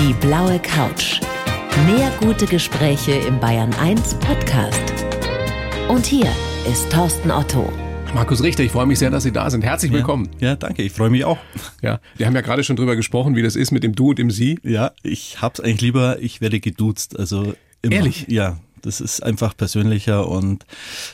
Die 0.00 0.14
blaue 0.14 0.58
Couch. 0.60 1.20
Mehr 1.84 2.10
gute 2.20 2.46
Gespräche 2.46 3.12
im 3.12 3.38
Bayern 3.38 3.70
1 3.74 4.14
Podcast. 4.14 4.80
Und 5.90 6.06
hier 6.06 6.26
ist 6.66 6.90
Thorsten 6.90 7.30
Otto. 7.30 7.70
Markus 8.14 8.42
Richter, 8.42 8.62
ich 8.62 8.72
freue 8.72 8.86
mich 8.86 8.98
sehr, 8.98 9.10
dass 9.10 9.24
Sie 9.24 9.30
da 9.30 9.50
sind. 9.50 9.62
Herzlich 9.62 9.92
willkommen. 9.92 10.30
Ja, 10.38 10.48
ja 10.48 10.56
danke, 10.56 10.82
ich 10.82 10.92
freue 10.92 11.10
mich 11.10 11.26
auch. 11.26 11.36
Ja, 11.82 12.00
wir 12.16 12.24
haben 12.24 12.34
ja 12.34 12.40
gerade 12.40 12.64
schon 12.64 12.76
drüber 12.76 12.96
gesprochen, 12.96 13.36
wie 13.36 13.42
das 13.42 13.56
ist 13.56 13.72
mit 13.72 13.84
dem 13.84 13.94
Du 13.94 14.08
und 14.08 14.18
dem 14.18 14.30
Sie. 14.30 14.58
Ja, 14.62 14.92
ich 15.02 15.42
hab's 15.42 15.60
eigentlich 15.60 15.82
lieber, 15.82 16.18
ich 16.18 16.40
werde 16.40 16.60
geduzt, 16.60 17.18
also 17.18 17.52
immer. 17.82 17.96
Ehrlich? 17.96 18.24
Ja, 18.28 18.56
das 18.82 19.00
ist 19.00 19.22
einfach 19.22 19.56
persönlicher 19.56 20.28
und 20.28 20.64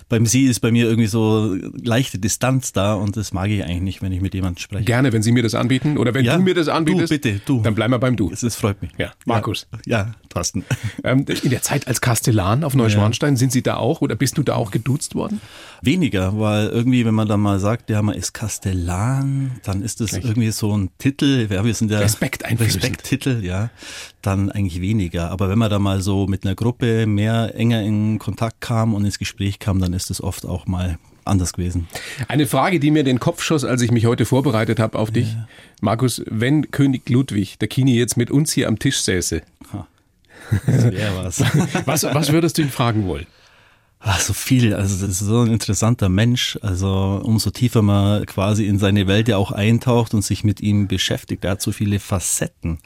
beim 0.08 0.26
Sie 0.26 0.44
ist 0.44 0.60
bei 0.60 0.70
mir 0.70 0.86
irgendwie 0.86 1.06
so 1.08 1.54
leichte 1.82 2.18
Distanz 2.18 2.72
da 2.72 2.94
und 2.94 3.16
das 3.16 3.32
mag 3.32 3.50
ich 3.50 3.64
eigentlich 3.64 3.82
nicht, 3.82 4.02
wenn 4.02 4.12
ich 4.12 4.20
mit 4.20 4.34
jemandem 4.34 4.60
spreche. 4.60 4.84
Gerne, 4.84 5.12
wenn 5.12 5.22
Sie 5.22 5.32
mir 5.32 5.42
das 5.42 5.54
anbieten 5.54 5.98
oder 5.98 6.14
wenn 6.14 6.24
Ja, 6.24 6.36
du 6.36 6.42
mir 6.42 6.54
das 6.54 6.68
anbietest. 6.68 7.10
du, 7.12 7.18
bitte, 7.18 7.40
du. 7.44 7.62
Dann 7.62 7.74
bleiben 7.74 7.92
wir 7.92 7.98
beim 7.98 8.16
Du. 8.16 8.30
Es 8.30 8.42
ist, 8.42 8.56
freut 8.56 8.80
mich. 8.82 8.90
Ja, 8.98 9.12
Markus. 9.24 9.66
Ja, 9.86 9.98
ja 9.98 10.14
Thorsten. 10.28 10.64
Ähm, 11.04 11.24
in 11.42 11.50
der 11.50 11.62
Zeit 11.62 11.86
als 11.88 12.00
Kastellan 12.00 12.64
auf 12.64 12.74
Neuschwanstein, 12.74 13.36
sind 13.36 13.52
Sie 13.52 13.62
da 13.62 13.76
auch 13.76 14.00
oder 14.00 14.14
bist 14.16 14.38
du 14.38 14.42
da 14.42 14.54
auch 14.54 14.70
geduzt 14.70 15.14
worden? 15.14 15.40
Weniger, 15.82 16.38
weil 16.38 16.68
irgendwie, 16.68 17.04
wenn 17.04 17.14
man 17.14 17.28
dann 17.28 17.40
mal 17.40 17.58
sagt, 17.58 17.90
ja, 17.90 18.02
man 18.02 18.14
ist 18.14 18.32
Kastellan, 18.32 19.60
dann 19.64 19.82
ist 19.82 20.00
das 20.00 20.12
irgendwie 20.12 20.50
so 20.50 20.76
ein 20.76 20.90
Titel, 20.98 21.48
ja, 21.50 21.64
wir 21.64 21.74
sind 21.74 21.90
ja 21.90 21.98
Respekt. 21.98 22.44
Respekttitel, 22.44 23.44
ja, 23.44 23.70
dann 24.22 24.50
eigentlich 24.50 24.80
weniger. 24.80 25.30
Aber 25.30 25.48
wenn 25.48 25.58
man 25.58 25.70
da 25.70 25.78
mal 25.78 26.00
so 26.00 26.26
mit 26.26 26.44
einer 26.44 26.54
Gruppe 26.54 27.06
mehr 27.06 27.54
enger 27.54 27.82
in 27.82 28.18
Kontakt 28.18 28.60
kam 28.60 28.94
und 28.94 29.04
ins 29.04 29.18
Gespräch 29.18 29.58
kam, 29.58 29.80
dann 29.80 29.92
ist 29.92 30.10
das 30.10 30.20
oft 30.20 30.46
auch 30.46 30.66
mal 30.66 30.98
anders 31.24 31.52
gewesen. 31.52 31.88
Eine 32.28 32.46
Frage, 32.46 32.78
die 32.80 32.90
mir 32.90 33.04
den 33.04 33.18
Kopf 33.18 33.42
schoss, 33.42 33.64
als 33.64 33.82
ich 33.82 33.90
mich 33.90 34.06
heute 34.06 34.24
vorbereitet 34.24 34.78
habe 34.78 34.98
auf 34.98 35.10
dich. 35.10 35.36
Markus, 35.80 36.22
wenn 36.26 36.70
König 36.70 37.08
Ludwig, 37.10 37.58
der 37.58 37.68
Kini, 37.68 37.96
jetzt 37.96 38.16
mit 38.16 38.30
uns 38.30 38.52
hier 38.52 38.68
am 38.68 38.78
Tisch 38.78 39.00
säße, 39.00 39.42
Das 40.66 40.84
wäre 40.90 41.16
was. 41.16 41.40
was, 41.86 42.04
was 42.04 42.32
würdest 42.32 42.58
du 42.58 42.62
ihn 42.62 42.70
fragen 42.70 43.06
wollen? 43.06 43.26
Ach, 44.08 44.20
so 44.20 44.34
viel. 44.34 44.72
Also 44.72 45.04
das 45.04 45.20
ist 45.20 45.26
so 45.26 45.40
ein 45.40 45.50
interessanter 45.50 46.08
Mensch. 46.08 46.56
Also 46.62 47.20
umso 47.24 47.50
tiefer 47.50 47.82
man 47.82 48.24
quasi 48.24 48.64
in 48.64 48.78
seine 48.78 49.08
Welt 49.08 49.26
ja 49.26 49.36
auch 49.36 49.50
eintaucht 49.50 50.14
und 50.14 50.22
sich 50.22 50.44
mit 50.44 50.60
ihm 50.60 50.86
beschäftigt, 50.86 51.44
er 51.44 51.52
hat 51.52 51.60
so 51.60 51.72
viele 51.72 51.98
Facetten. 51.98 52.78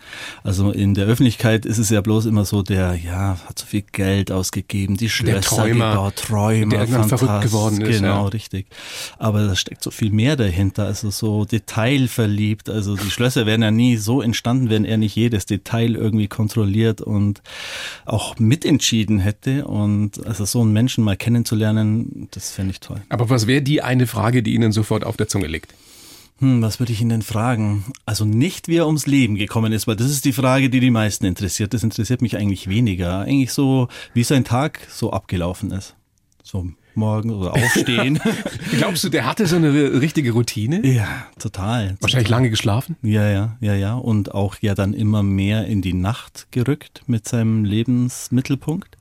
Also 0.44 0.70
in 0.70 0.94
der 0.94 1.04
Öffentlichkeit 1.04 1.66
ist 1.66 1.76
es 1.76 1.90
ja 1.90 2.00
bloß 2.00 2.24
immer 2.24 2.46
so, 2.46 2.62
der 2.62 2.94
ja 2.94 3.36
hat 3.46 3.58
so 3.58 3.66
viel 3.66 3.82
Geld 3.82 4.32
ausgegeben, 4.32 4.96
die 4.96 5.10
Schlösser 5.10 5.56
Träumer, 5.56 5.90
gebaut, 5.90 6.16
Träumer, 6.16 6.70
der 6.70 6.80
irgendwann 6.80 7.08
verrückt 7.10 7.42
geworden 7.42 7.82
ist, 7.82 7.98
Genau, 8.00 8.22
ja. 8.24 8.28
richtig. 8.28 8.68
Aber 9.18 9.46
da 9.46 9.54
steckt 9.56 9.82
so 9.82 9.90
viel 9.90 10.10
mehr 10.12 10.36
dahinter. 10.36 10.86
Also 10.86 11.10
so 11.10 11.44
detailverliebt. 11.44 12.70
Also 12.70 12.96
die 12.96 13.10
Schlösser 13.10 13.44
wären 13.44 13.60
ja 13.60 13.70
nie 13.70 13.98
so 13.98 14.22
entstanden, 14.22 14.70
wenn 14.70 14.86
er 14.86 14.96
nicht 14.96 15.16
jedes 15.16 15.44
Detail 15.44 15.96
irgendwie 15.96 16.28
kontrolliert 16.28 17.02
und 17.02 17.42
auch 18.06 18.38
mitentschieden 18.38 19.18
hätte. 19.18 19.66
Und 19.66 20.26
also 20.26 20.46
so 20.46 20.62
einen 20.62 20.72
Menschen 20.72 21.09
mal 21.10 21.16
kennenzulernen, 21.16 22.28
das 22.30 22.52
fände 22.52 22.70
ich 22.70 22.80
toll. 22.80 23.00
Aber 23.08 23.28
was 23.30 23.48
wäre 23.48 23.62
die 23.62 23.82
eine 23.82 24.06
Frage, 24.06 24.44
die 24.44 24.54
Ihnen 24.54 24.70
sofort 24.70 25.04
auf 25.04 25.16
der 25.16 25.26
Zunge 25.26 25.48
liegt? 25.48 25.74
Hm, 26.38 26.62
was 26.62 26.78
würde 26.78 26.92
ich 26.92 27.00
ihn 27.00 27.08
denn 27.08 27.22
fragen? 27.22 27.84
Also 28.06 28.24
nicht, 28.24 28.68
wie 28.68 28.76
er 28.76 28.86
ums 28.86 29.06
Leben 29.06 29.34
gekommen 29.34 29.72
ist, 29.72 29.88
weil 29.88 29.96
das 29.96 30.10
ist 30.10 30.24
die 30.24 30.32
Frage, 30.32 30.70
die 30.70 30.78
die 30.78 30.90
meisten 30.90 31.26
interessiert. 31.26 31.74
Das 31.74 31.82
interessiert 31.82 32.22
mich 32.22 32.36
eigentlich 32.36 32.68
weniger. 32.68 33.20
Eigentlich 33.20 33.52
so, 33.52 33.88
wie 34.14 34.22
sein 34.22 34.44
Tag 34.44 34.80
so 34.88 35.12
abgelaufen 35.12 35.72
ist. 35.72 35.96
So 36.42 36.68
morgen 36.94 37.30
oder 37.30 37.54
aufstehen. 37.54 38.20
Glaubst 38.78 39.02
du, 39.04 39.08
der 39.08 39.26
hatte 39.26 39.46
so 39.46 39.56
eine 39.56 40.00
richtige 40.00 40.32
Routine? 40.32 40.86
ja, 40.86 41.26
total. 41.38 41.96
Wahrscheinlich 42.00 42.30
lange 42.30 42.50
geschlafen? 42.50 42.96
Ja, 43.02 43.28
ja, 43.28 43.56
ja, 43.60 43.74
ja. 43.74 43.94
Und 43.94 44.32
auch 44.34 44.56
ja 44.60 44.74
dann 44.74 44.94
immer 44.94 45.22
mehr 45.22 45.66
in 45.66 45.82
die 45.82 45.94
Nacht 45.94 46.46
gerückt 46.52 47.02
mit 47.06 47.28
seinem 47.28 47.64
Lebensmittelpunkt. 47.64 48.96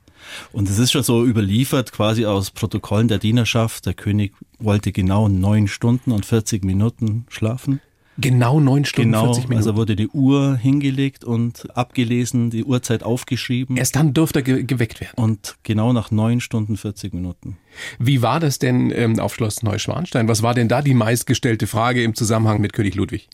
Und 0.52 0.68
es 0.68 0.78
ist 0.78 0.92
schon 0.92 1.02
so 1.02 1.24
überliefert, 1.24 1.92
quasi 1.92 2.26
aus 2.26 2.50
Protokollen 2.50 3.08
der 3.08 3.18
Dienerschaft. 3.18 3.86
Der 3.86 3.94
König 3.94 4.32
wollte 4.58 4.92
genau 4.92 5.28
neun 5.28 5.68
Stunden 5.68 6.12
und 6.12 6.26
40 6.26 6.64
Minuten 6.64 7.26
schlafen. 7.28 7.80
Genau 8.20 8.60
neun 8.60 8.84
Stunden, 8.84 9.12
Genau, 9.12 9.24
40 9.26 9.44
Minuten. 9.44 9.56
also 9.56 9.76
wurde 9.76 9.96
die 9.96 10.08
Uhr 10.08 10.56
hingelegt 10.56 11.24
und 11.24 11.68
abgelesen, 11.76 12.50
die 12.50 12.64
Uhrzeit 12.64 13.02
aufgeschrieben. 13.02 13.76
Erst 13.76 13.96
dann 13.96 14.14
durfte 14.14 14.40
er 14.40 14.42
ge 14.42 14.62
geweckt 14.64 15.00
werden. 15.00 15.14
und 15.16 15.56
genau 15.62 15.92
nach 15.92 16.10
neun 16.10 16.40
Stunden 16.40 16.76
40 16.76 17.12
Minuten. 17.14 17.56
Wie 17.98 18.22
war 18.22 18.40
das 18.40 18.58
denn 18.58 18.90
ähm, 18.94 19.18
auf 19.20 19.34
Schloss 19.34 19.62
Neuschwanstein? 19.62 20.28
Was 20.28 20.42
war 20.42 20.54
denn 20.54 20.68
da 20.68 20.82
die 20.82 20.94
meistgestellte 20.94 21.66
Frage 21.66 22.02
im 22.02 22.14
Zusammenhang 22.14 22.60
mit 22.60 22.72
König 22.72 22.94
Ludwig? 22.94 23.28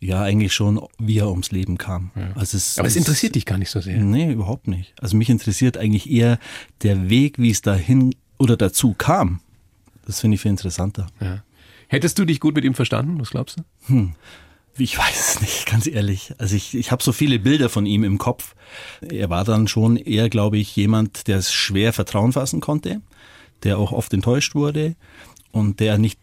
Ja, 0.00 0.22
eigentlich 0.22 0.52
schon, 0.52 0.80
wie 0.98 1.18
er 1.18 1.30
ums 1.30 1.50
Leben 1.52 1.78
kam. 1.78 2.10
Also 2.34 2.56
es, 2.56 2.78
Aber 2.78 2.88
es 2.88 2.96
interessiert 2.96 3.34
dich 3.34 3.46
gar 3.46 3.58
nicht 3.58 3.70
so 3.70 3.80
sehr. 3.80 3.98
Nee, 3.98 4.32
überhaupt 4.32 4.66
nicht. 4.68 4.94
Also 5.00 5.16
mich 5.16 5.30
interessiert 5.30 5.76
eigentlich 5.76 6.10
eher 6.10 6.38
der 6.82 7.08
Weg, 7.10 7.38
wie 7.38 7.50
es 7.50 7.62
dahin 7.62 8.14
oder 8.38 8.56
dazu 8.56 8.94
kam. 8.94 9.40
Das 10.06 10.20
finde 10.20 10.34
ich 10.34 10.40
viel 10.40 10.50
interessanter. 10.50 11.06
Ja. 11.20 11.42
Hättest 11.92 12.18
du 12.18 12.24
dich 12.24 12.40
gut 12.40 12.54
mit 12.54 12.64
ihm 12.64 12.72
verstanden? 12.72 13.20
Was 13.20 13.32
glaubst 13.32 13.58
du? 13.58 13.64
Ich 14.78 14.96
weiß 14.96 15.34
es 15.34 15.40
nicht, 15.42 15.66
ganz 15.66 15.86
ehrlich. 15.86 16.32
Also 16.38 16.56
ich, 16.56 16.74
ich 16.74 16.90
habe 16.90 17.02
so 17.02 17.12
viele 17.12 17.38
Bilder 17.38 17.68
von 17.68 17.84
ihm 17.84 18.02
im 18.02 18.16
Kopf. 18.16 18.54
Er 19.02 19.28
war 19.28 19.44
dann 19.44 19.68
schon 19.68 19.98
eher, 19.98 20.30
glaube 20.30 20.56
ich, 20.56 20.74
jemand, 20.74 21.26
der 21.28 21.36
es 21.36 21.52
schwer 21.52 21.92
Vertrauen 21.92 22.32
fassen 22.32 22.62
konnte, 22.62 23.02
der 23.62 23.76
auch 23.76 23.92
oft 23.92 24.14
enttäuscht 24.14 24.54
wurde 24.54 24.96
und 25.50 25.80
der 25.80 25.98
nicht 25.98 26.18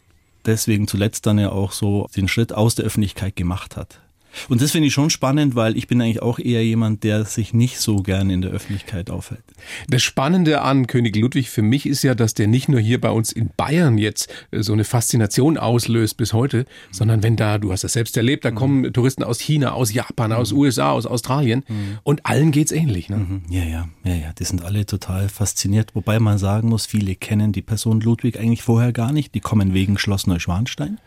deswegen 0.48 0.88
zuletzt 0.88 1.28
dann 1.28 1.38
ja 1.38 1.52
auch 1.52 1.72
so 1.72 2.10
den 2.16 2.28
Schritt 2.28 2.52
aus 2.52 2.74
der 2.74 2.86
Öffentlichkeit 2.86 3.36
gemacht 3.36 3.78
hat. 3.78 4.02
Und 4.48 4.62
das 4.62 4.72
finde 4.72 4.88
ich 4.88 4.94
schon 4.94 5.10
spannend, 5.10 5.56
weil 5.56 5.78
ich 5.78 5.88
bin 5.88 6.02
eigentlich 6.02 6.22
auch 6.22 6.40
eher 6.40 6.64
jemand, 6.64 7.04
der 7.04 7.26
sich 7.26 7.54
nicht 7.54 7.80
so 7.80 7.98
gern 7.98 8.30
in 8.30 8.42
der 8.42 8.52
Öffentlichkeit 8.52 9.10
aufhält. 9.10 9.44
Das 9.90 10.04
Spannende 10.04 10.62
an 10.62 10.88
König 10.88 11.16
Ludwig 11.16 11.50
für 11.50 11.62
mich 11.62 11.86
ist 11.86 12.04
ja, 12.04 12.16
dass 12.16 12.34
der 12.34 12.48
nicht 12.48 12.70
nur 12.70 12.80
hier 12.80 13.02
bei 13.02 13.10
uns 13.10 13.32
in 13.32 13.50
Bayern 13.56 13.98
jetzt 13.98 14.32
äh, 14.52 14.62
so 14.62 14.74
eine 14.74 14.84
Faszination 14.84 15.58
auslöst 15.58 16.18
bis 16.18 16.34
heute, 16.34 16.66
sondern 16.92 17.24
wenn 17.24 17.36
da, 17.36 17.58
du 17.58 17.72
hast 17.72 17.84
das 17.84 17.94
selbst 17.94 18.16
erlebt, 18.18 18.46
da 18.46 18.52
kommen 18.52 18.94
Touristen 18.94 19.24
aus 19.24 19.40
China, 19.40 19.72
aus 19.72 19.94
Japan, 19.94 20.32
aus 20.32 20.52
USA, 20.52 20.92
aus 20.92 21.06
Australien 21.06 21.64
und 22.04 22.26
allen 22.26 22.52
geht's 22.52 22.72
ähnlich. 22.72 23.10
Ne? 23.10 23.18
Mhm. 23.18 23.42
Ja, 23.50 23.64
ja, 23.64 23.90
ja, 24.04 24.16
ja, 24.16 24.34
die 24.34 24.44
sind 24.44 24.64
alle 24.64 24.86
total 24.86 25.30
fasziniert. 25.30 25.96
Wobei 25.96 26.20
man 26.20 26.38
sagen 26.38 26.70
muss, 26.70 26.86
viele 26.86 27.16
kennen 27.16 27.52
die 27.52 27.62
Person 27.62 28.02
Ludwig 28.02 28.40
eigentlich 28.40 28.64
vorher 28.64 28.92
gar 28.92 29.12
nicht. 29.12 29.36
Die 29.36 29.40
kommen 29.40 29.74
wegen 29.74 29.98
Schloss 29.98 30.28
Neuschwanstein 30.28 31.00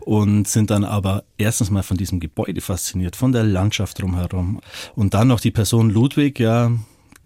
und 0.00 0.48
sind 0.48 0.70
dann 0.70 0.84
aber 0.84 1.24
erstens 1.38 1.70
mal 1.70 1.82
von 1.82 1.96
diesem 1.96 2.20
Gebäude 2.20 2.60
fasziniert, 2.60 3.16
von 3.16 3.32
der 3.32 3.44
Landschaft 3.44 4.00
drumherum. 4.00 4.60
Und 4.94 5.14
dann 5.14 5.28
noch 5.28 5.40
die 5.40 5.50
Person 5.50 5.90
Ludwig, 5.90 6.38
ja, 6.40 6.72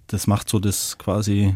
das 0.09 0.27
macht 0.27 0.49
so 0.49 0.59
das 0.59 0.99
quasi, 0.99 1.55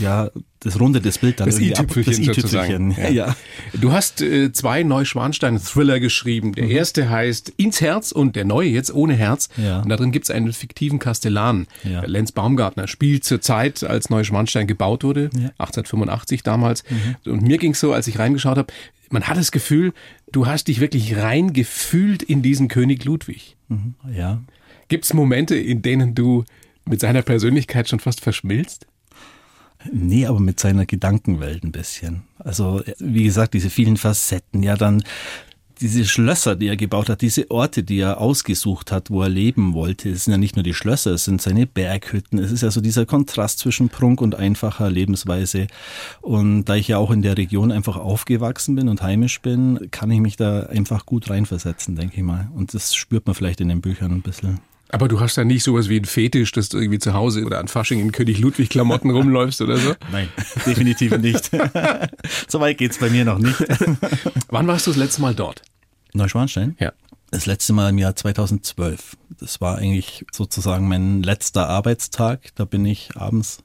ja, 0.00 0.30
das 0.60 0.78
rundet 0.78 1.06
das 1.06 1.16
Bild 1.16 1.40
dann 1.40 1.46
Das 1.46 1.56
irgendwie 1.58 1.74
ab. 1.76 1.84
i-Tüpfelchen 1.84 2.24
sozusagen. 2.34 2.90
Ja, 2.92 3.08
ja. 3.08 3.36
Du 3.72 3.92
hast 3.92 4.20
äh, 4.20 4.52
zwei 4.52 4.82
Neuschwanstein-Thriller 4.82 6.00
geschrieben. 6.00 6.52
Der 6.52 6.68
erste 6.68 7.08
heißt 7.08 7.48
Ins 7.56 7.80
Herz 7.80 8.12
und 8.12 8.36
der 8.36 8.44
neue 8.44 8.68
jetzt 8.68 8.92
ohne 8.92 9.14
Herz. 9.14 9.48
Ja. 9.56 9.80
Und 9.80 9.88
da 9.88 9.96
drin 9.96 10.12
gibt's 10.12 10.30
einen 10.30 10.52
fiktiven 10.52 10.98
Kastellan. 10.98 11.66
Ja. 11.82 12.02
Lenz 12.04 12.30
Baumgartner 12.32 12.88
spielt 12.88 13.24
zur 13.24 13.40
Zeit, 13.40 13.82
als 13.82 14.10
Neuschwanstein 14.10 14.66
gebaut 14.66 15.02
wurde, 15.02 15.30
1885 15.58 16.42
damals. 16.42 16.84
Und 17.24 17.40
mir 17.42 17.56
ging's 17.56 17.80
so, 17.80 17.94
als 17.94 18.06
ich 18.06 18.18
reingeschaut 18.18 18.58
habe, 18.58 18.70
man 19.10 19.24
hat 19.24 19.36
das 19.36 19.52
Gefühl, 19.52 19.92
du 20.32 20.46
hast 20.46 20.68
dich 20.68 20.80
wirklich 20.80 21.16
reingefühlt 21.16 22.22
in 22.22 22.42
diesen 22.42 22.68
König 22.68 23.04
Ludwig. 23.04 23.56
ja. 24.10 24.42
Gibt's 24.88 25.14
Momente, 25.14 25.54
in 25.56 25.82
denen 25.82 26.16
du 26.16 26.44
mit 26.84 27.00
seiner 27.00 27.22
Persönlichkeit 27.22 27.88
schon 27.88 28.00
fast 28.00 28.20
verschmilzt? 28.20 28.86
Nee, 29.92 30.26
aber 30.26 30.40
mit 30.40 30.58
seiner 30.58 30.84
Gedankenwelt 30.84 31.64
ein 31.64 31.72
bisschen. 31.72 32.22
Also, 32.38 32.82
wie 32.98 33.24
gesagt, 33.24 33.54
diese 33.54 33.70
vielen 33.70 33.96
Facetten, 33.96 34.62
ja, 34.62 34.76
dann 34.76 35.02
diese 35.80 36.04
Schlösser, 36.04 36.56
die 36.56 36.68
er 36.68 36.76
gebaut 36.76 37.08
hat, 37.08 37.22
diese 37.22 37.50
Orte, 37.50 37.82
die 37.82 37.98
er 37.98 38.20
ausgesucht 38.20 38.92
hat, 38.92 39.10
wo 39.10 39.22
er 39.22 39.28
leben 39.28 39.74
wollte, 39.74 40.10
es 40.10 40.24
sind 40.24 40.32
ja 40.32 40.38
nicht 40.38 40.56
nur 40.56 40.62
die 40.62 40.74
Schlösser, 40.74 41.12
es 41.12 41.24
sind 41.24 41.40
seine 41.40 41.66
Berghütten, 41.66 42.38
es 42.38 42.52
ist 42.52 42.62
ja 42.62 42.70
so 42.70 42.80
dieser 42.80 43.06
Kontrast 43.06 43.58
zwischen 43.58 43.88
Prunk 43.88 44.20
und 44.20 44.34
einfacher 44.34 44.90
Lebensweise. 44.90 45.66
Und 46.20 46.64
da 46.64 46.74
ich 46.74 46.88
ja 46.88 46.98
auch 46.98 47.10
in 47.10 47.22
der 47.22 47.36
Region 47.36 47.72
einfach 47.72 47.96
aufgewachsen 47.96 48.76
bin 48.76 48.88
und 48.88 49.02
heimisch 49.02 49.40
bin, 49.40 49.88
kann 49.90 50.10
ich 50.10 50.20
mich 50.20 50.36
da 50.36 50.64
einfach 50.64 51.06
gut 51.06 51.30
reinversetzen, 51.30 51.96
denke 51.96 52.16
ich 52.16 52.22
mal. 52.22 52.50
Und 52.54 52.74
das 52.74 52.94
spürt 52.94 53.26
man 53.26 53.34
vielleicht 53.34 53.60
in 53.60 53.68
den 53.68 53.80
Büchern 53.80 54.12
ein 54.12 54.22
bisschen. 54.22 54.60
Aber 54.92 55.06
du 55.06 55.20
hast 55.20 55.36
ja 55.36 55.44
nicht 55.44 55.62
sowas 55.62 55.88
wie 55.88 55.98
ein 55.98 56.04
Fetisch, 56.04 56.50
dass 56.52 56.68
du 56.68 56.78
irgendwie 56.78 56.98
zu 56.98 57.14
Hause 57.14 57.44
oder 57.44 57.60
an 57.60 57.68
Fasching 57.68 58.00
in 58.00 58.10
König 58.12 58.38
Ludwig 58.38 58.70
Klamotten 58.70 59.10
rumläufst 59.12 59.60
oder 59.60 59.76
so? 59.76 59.94
Nein, 60.10 60.28
definitiv 60.66 61.16
nicht. 61.18 61.50
so 62.48 62.60
weit 62.60 62.78
geht's 62.78 62.98
bei 62.98 63.08
mir 63.08 63.24
noch 63.24 63.38
nicht. 63.38 63.56
Wann 64.48 64.66
warst 64.66 64.86
du 64.86 64.90
das 64.90 64.98
letzte 64.98 65.22
Mal 65.22 65.34
dort? 65.34 65.62
Neuschwanstein? 66.14 66.76
Ja. 66.78 66.92
Das 67.30 67.46
letzte 67.46 67.72
Mal 67.72 67.90
im 67.90 67.98
Jahr 67.98 68.16
2012. 68.16 69.16
Das 69.38 69.60
war 69.60 69.78
eigentlich 69.78 70.26
sozusagen 70.32 70.88
mein 70.88 71.22
letzter 71.22 71.68
Arbeitstag. 71.68 72.54
Da 72.56 72.64
bin 72.64 72.84
ich 72.84 73.16
abends, 73.16 73.62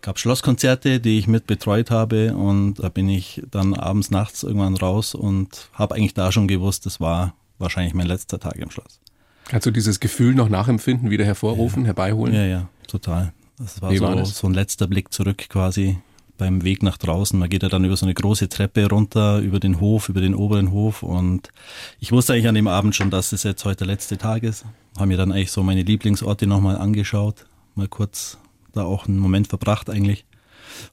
gab 0.00 0.18
Schlosskonzerte, 0.18 0.98
die 1.00 1.18
ich 1.18 1.28
mit 1.28 1.46
betreut 1.46 1.90
habe 1.90 2.34
und 2.34 2.74
da 2.74 2.88
bin 2.88 3.08
ich 3.08 3.42
dann 3.50 3.74
abends, 3.74 4.10
nachts 4.10 4.42
irgendwann 4.42 4.76
raus 4.76 5.14
und 5.14 5.70
habe 5.72 5.94
eigentlich 5.94 6.14
da 6.14 6.32
schon 6.32 6.48
gewusst, 6.48 6.86
das 6.86 7.00
war 7.00 7.34
wahrscheinlich 7.58 7.94
mein 7.94 8.06
letzter 8.06 8.40
Tag 8.40 8.56
im 8.56 8.70
Schloss. 8.70 9.00
Kannst 9.48 9.66
du 9.66 9.70
dieses 9.70 10.00
Gefühl 10.00 10.34
noch 10.34 10.48
nachempfinden, 10.48 11.10
wieder 11.10 11.24
hervorrufen, 11.24 11.82
ja. 11.82 11.86
herbeiholen? 11.86 12.34
Ja, 12.34 12.44
ja, 12.44 12.68
total. 12.88 13.32
Das 13.58 13.80
war, 13.80 13.94
so, 13.94 14.04
war 14.04 14.16
das? 14.16 14.36
so 14.36 14.48
ein 14.48 14.54
letzter 14.54 14.86
Blick 14.86 15.12
zurück 15.12 15.48
quasi 15.48 15.98
beim 16.36 16.64
Weg 16.64 16.82
nach 16.82 16.98
draußen. 16.98 17.38
Man 17.38 17.48
geht 17.48 17.62
ja 17.62 17.68
dann 17.68 17.84
über 17.84 17.96
so 17.96 18.06
eine 18.06 18.14
große 18.14 18.48
Treppe 18.48 18.88
runter, 18.88 19.38
über 19.38 19.60
den 19.60 19.80
Hof, 19.80 20.08
über 20.08 20.20
den 20.20 20.34
oberen 20.34 20.70
Hof. 20.70 21.02
Und 21.02 21.50
ich 21.98 22.12
wusste 22.12 22.32
eigentlich 22.32 22.48
an 22.48 22.54
dem 22.54 22.68
Abend 22.68 22.94
schon, 22.94 23.10
dass 23.10 23.32
es 23.32 23.42
jetzt 23.42 23.64
heute 23.64 23.78
der 23.78 23.88
letzte 23.88 24.18
Tag 24.18 24.42
ist. 24.42 24.64
Haben 24.98 25.08
mir 25.08 25.16
dann 25.16 25.32
eigentlich 25.32 25.52
so 25.52 25.62
meine 25.62 25.82
Lieblingsorte 25.82 26.46
nochmal 26.46 26.76
angeschaut. 26.76 27.46
Mal 27.74 27.88
kurz 27.88 28.38
da 28.72 28.84
auch 28.84 29.06
einen 29.06 29.18
Moment 29.18 29.48
verbracht 29.48 29.90
eigentlich. 29.90 30.24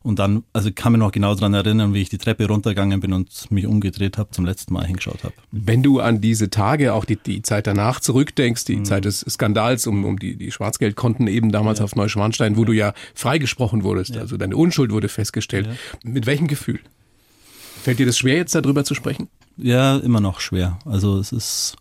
Und 0.01 0.19
dann, 0.19 0.43
also 0.53 0.69
ich 0.69 0.75
kann 0.75 0.91
mich 0.91 0.99
noch 0.99 1.11
genau 1.11 1.33
daran 1.35 1.53
erinnern, 1.53 1.93
wie 1.93 2.01
ich 2.01 2.09
die 2.09 2.17
Treppe 2.17 2.47
runtergegangen 2.47 2.99
bin 2.99 3.13
und 3.13 3.51
mich 3.51 3.65
umgedreht 3.65 4.17
habe, 4.17 4.31
zum 4.31 4.45
letzten 4.45 4.73
Mal 4.73 4.85
hingeschaut 4.85 5.23
habe. 5.23 5.33
Wenn 5.51 5.83
du 5.83 5.99
an 5.99 6.21
diese 6.21 6.49
Tage, 6.49 6.93
auch 6.93 7.05
die, 7.05 7.17
die 7.17 7.41
Zeit 7.41 7.67
danach 7.67 7.99
zurückdenkst, 7.99 8.65
die 8.65 8.77
mhm. 8.77 8.85
Zeit 8.85 9.05
des 9.05 9.25
Skandals 9.29 9.87
um, 9.87 10.05
um 10.05 10.19
die, 10.19 10.35
die 10.35 10.51
Schwarzgeldkonten 10.51 11.27
eben 11.27 11.51
damals 11.51 11.79
ja. 11.79 11.85
auf 11.85 11.95
Neuschwanstein, 11.95 12.55
wo 12.55 12.61
ja. 12.61 12.65
du 12.65 12.71
ja 12.73 12.93
freigesprochen 13.13 13.83
wurdest, 13.83 14.15
ja. 14.15 14.21
also 14.21 14.37
deine 14.37 14.57
Unschuld 14.57 14.91
wurde 14.91 15.09
festgestellt. 15.09 15.69
Mit 16.03 16.25
welchem 16.25 16.47
Gefühl? 16.47 16.79
Fällt 17.83 17.99
dir 17.99 18.05
das 18.05 18.17
schwer, 18.17 18.37
jetzt 18.37 18.55
darüber 18.55 18.85
zu 18.85 18.95
sprechen? 18.95 19.27
Ja, 19.57 19.97
immer 19.97 20.21
noch 20.21 20.39
schwer. 20.39 20.79
Also 20.85 21.17
es 21.17 21.31
ist, 21.31 21.75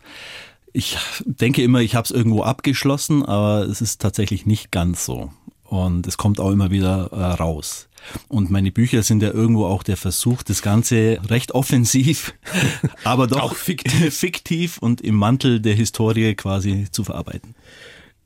ich 0.72 0.98
denke 1.25 1.62
immer, 1.62 1.81
ich 1.81 1.94
habe 1.94 2.05
es 2.05 2.10
irgendwo 2.10 2.43
abgeschlossen, 2.43 3.25
aber 3.25 3.66
es 3.66 3.81
ist 3.81 4.00
tatsächlich 4.00 4.44
nicht 4.44 4.70
ganz 4.70 5.05
so. 5.05 5.31
Und 5.64 6.06
es 6.06 6.19
kommt 6.19 6.40
auch 6.40 6.50
immer 6.50 6.70
wieder 6.70 7.10
äh, 7.12 7.22
raus. 7.22 7.88
Und 8.28 8.50
meine 8.50 8.72
Bücher 8.72 9.02
sind 9.02 9.22
ja 9.22 9.31
irgendwo 9.31 9.66
auch 9.66 9.82
der 9.82 9.96
Versuch, 9.96 10.43
das 10.43 10.62
Ganze 10.62 11.19
recht 11.28 11.52
offensiv, 11.52 12.34
aber 13.04 13.26
doch 13.26 13.40
auch 13.40 13.54
fiktiv. 13.54 14.14
fiktiv 14.14 14.78
und 14.78 15.00
im 15.00 15.14
Mantel 15.14 15.60
der 15.60 15.75
Historie 15.75 16.34
quasi 16.34 16.87
zu 16.90 17.04
verarbeiten. 17.04 17.54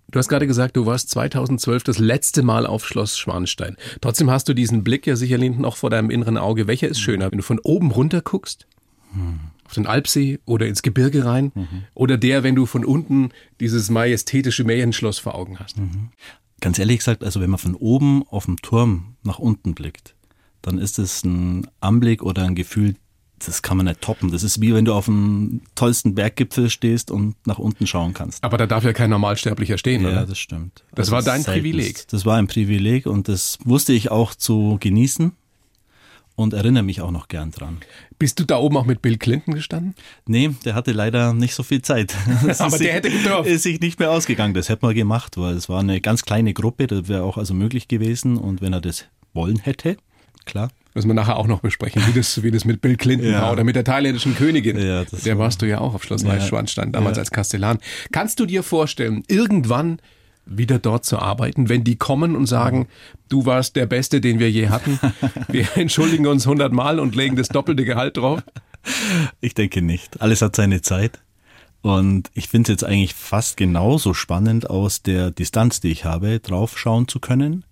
Du 0.09 0.19
hast 0.19 0.29
gerade 0.29 0.47
gesagt, 0.47 0.77
du 0.77 0.87
warst 0.87 1.11
2012 1.11 1.83
das 1.83 1.99
letzte 1.99 2.43
Mal 2.43 2.65
auf 2.65 2.87
Schloss 2.87 3.19
Schwanstein. 3.19 3.77
Trotzdem 4.01 4.31
hast 4.31 4.49
du 4.49 4.55
diesen 4.55 4.85
Blick 4.85 5.07
ja 5.07 5.17
sicherlich 5.17 5.57
noch 5.57 5.77
vor 5.77 5.91
deinem 5.91 6.11
inneren 6.11 6.39
Auge. 6.39 6.69
Welcher 6.69 6.89
ist 6.89 7.01
schöner, 7.01 7.31
wenn 7.31 7.39
du 7.39 7.43
von 7.45 7.59
oben 7.59 7.91
runter 7.91 8.21
guckst? 8.21 8.67
Hm. 9.13 9.41
Auf 9.65 9.75
den 9.75 9.87
Alpsee 9.87 10.39
oder 10.45 10.67
ins 10.67 10.83
Gebirge 10.83 11.25
rein? 11.25 11.51
Mhm. 11.57 11.85
Oder 11.95 12.17
der, 12.19 12.45
wenn 12.45 12.55
du 12.55 12.67
von 12.67 12.85
unten 12.85 13.31
dieses 13.59 13.91
majestätische 13.91 14.63
Märchenschloss 14.63 15.19
vor 15.19 15.35
Augen 15.35 15.59
hast? 15.59 15.77
Mhm 15.79 16.11
ganz 16.61 16.79
ehrlich 16.79 16.99
gesagt, 16.99 17.25
also 17.25 17.41
wenn 17.41 17.51
man 17.51 17.59
von 17.59 17.75
oben 17.75 18.23
auf 18.29 18.47
dem 18.47 18.57
Turm 18.59 19.17
nach 19.23 19.39
unten 19.39 19.75
blickt, 19.75 20.15
dann 20.63 20.79
ist 20.79 20.99
es 20.99 21.25
ein 21.25 21.67
Anblick 21.81 22.23
oder 22.23 22.45
ein 22.45 22.55
Gefühl, 22.55 22.95
das 23.45 23.63
kann 23.63 23.77
man 23.77 23.87
nicht 23.87 24.01
toppen. 24.01 24.31
Das 24.31 24.43
ist 24.43 24.61
wie 24.61 24.75
wenn 24.75 24.85
du 24.85 24.95
auf 24.95 25.05
dem 25.05 25.61
tollsten 25.75 26.15
Berggipfel 26.15 26.71
stehst 26.71 27.11
und 27.11 27.35
nach 27.47 27.59
unten 27.59 27.87
schauen 27.87 28.15
kannst. 28.15 28.43
Aber 28.43 28.57
da 28.57 28.67
darf 28.67 28.85
ja 28.85 28.93
kein 28.93 29.11
Normalsterblicher 29.11 29.77
stehen, 29.77 30.03
ja, 30.03 30.09
oder? 30.09 30.17
Ja, 30.21 30.27
das 30.27 30.39
stimmt. 30.39 30.85
Das 30.93 31.13
also 31.13 31.13
war 31.13 31.23
dein 31.23 31.45
Privileg. 31.45 32.09
Das 32.09 32.25
war 32.25 32.39
ein 32.39 32.47
Privileg 32.47 33.07
und 33.07 33.29
das 33.29 33.59
wusste 33.65 33.93
ich 33.93 34.11
auch 34.11 34.35
zu 34.35 34.79
genießen 34.81 35.33
und 36.37 36.53
erinnere 36.53 36.83
mich 36.83 37.01
auch 37.01 37.11
noch 37.11 37.29
gern 37.29 37.51
dran. 37.51 37.79
Bist 38.19 38.39
du 38.39 38.45
da 38.45 38.59
oben 38.59 38.77
auch 38.77 38.87
mit 38.87 39.03
Bill 39.03 39.17
Clinton 39.17 39.55
gestanden? 39.55 39.95
Nee, 40.27 40.51
der 40.65 40.75
hatte 40.75 40.93
leider 40.93 41.33
nicht 41.33 41.55
so 41.55 41.63
viel 41.63 41.83
Zeit. 41.83 42.15
Aber 42.59 42.79
der 42.79 42.93
hätte 42.93 43.11
gedurft. 43.11 43.49
Ist 43.49 43.65
sich 43.65 43.81
nicht 43.81 43.99
mehr 43.99 44.11
ausgegangen. 44.11 44.55
Das 44.55 44.69
hätte 44.69 44.85
man 44.87 44.95
gemacht, 44.95 45.37
weil 45.37 45.55
es 45.55 45.69
war 45.69 45.81
eine 45.81 46.01
ganz 46.01 46.23
kleine 46.23 46.53
Gruppe, 46.53 46.87
das 46.87 47.09
wäre 47.09 47.23
auch 47.23 47.39
also 47.39 47.55
möglich 47.55 47.89
gewesen. 47.89 48.37
Und 48.37 48.61
wenn 48.61 48.73
er 48.73 48.81
das 48.81 49.07
wollen 49.33 49.59
hätte, 49.59 49.97
klar. 50.45 50.71
Müssen 50.95 51.09
wir 51.09 51.15
nachher 51.15 51.37
auch 51.37 51.47
noch 51.47 51.61
besprechen, 51.61 52.03
wie 52.07 52.13
das, 52.13 52.43
wie 52.43 52.51
das 52.51 52.65
mit 52.65 52.81
Bill 52.81 52.97
Clinton 52.97 53.31
ja. 53.31 53.43
war 53.43 53.53
oder 53.53 53.65
mit 53.65 53.77
der 53.77 53.85
thailändischen 53.85 54.35
Königin. 54.35 54.79
Ja, 54.79 55.05
der 55.05 55.39
warst 55.39 55.61
du 55.61 55.67
ja 55.67 55.79
auch 55.79 55.93
auf 55.93 56.05
Schloss 56.05 56.23
Neuschwanstein, 56.23 56.91
damals 56.91 57.19
ja. 57.19 57.21
als 57.21 57.31
Kastellan. 57.31 57.79
Kannst 58.13 58.41
du 58.41 58.47
dir 58.47 58.63
vorstellen, 58.63 59.23
irgendwann 59.29 60.01
wieder 60.47 60.79
dort 60.79 61.05
zu 61.05 61.19
arbeiten, 61.19 61.69
wenn 61.69 61.85
die 61.85 61.97
kommen 61.97 62.37
und 62.37 62.47
sagen, 62.47 62.89
du 63.29 63.47
warst 63.47 63.77
der 63.77 63.87
Beste, 63.87 64.21
den 64.21 64.39
wir 64.39 64.51
je 64.51 64.69
hatten. 64.69 64.99
Wir 65.49 65.67
entschuldigen 65.77 66.27
uns 66.27 66.47
hundertmal 66.47 67.01
und 67.01 67.15
legen 67.15 67.37
das 67.37 67.49
doppelte 67.49 67.85
Gehalt 67.85 68.17
drauf? 68.17 68.43
Ich 69.41 69.55
denke 69.55 69.83
nicht. 69.83 70.21
Alles 70.21 70.43
hat 70.43 70.55
seine 70.57 70.81
Zeit. 70.81 71.21
Und 71.83 72.31
ich 72.35 72.49
finde 72.49 72.73
es 72.73 72.81
jetzt 72.81 72.89
eigentlich 72.89 73.15
fast 73.15 73.57
genauso 73.57 74.15
spannend, 74.15 74.71
aus 74.71 75.03
der 75.03 75.31
Distanz, 75.31 75.81
die 75.81 75.91
ich 75.91 76.05
habe, 76.05 76.41
draufschauen 76.41 77.09
zu 77.09 77.21
können 77.21 77.65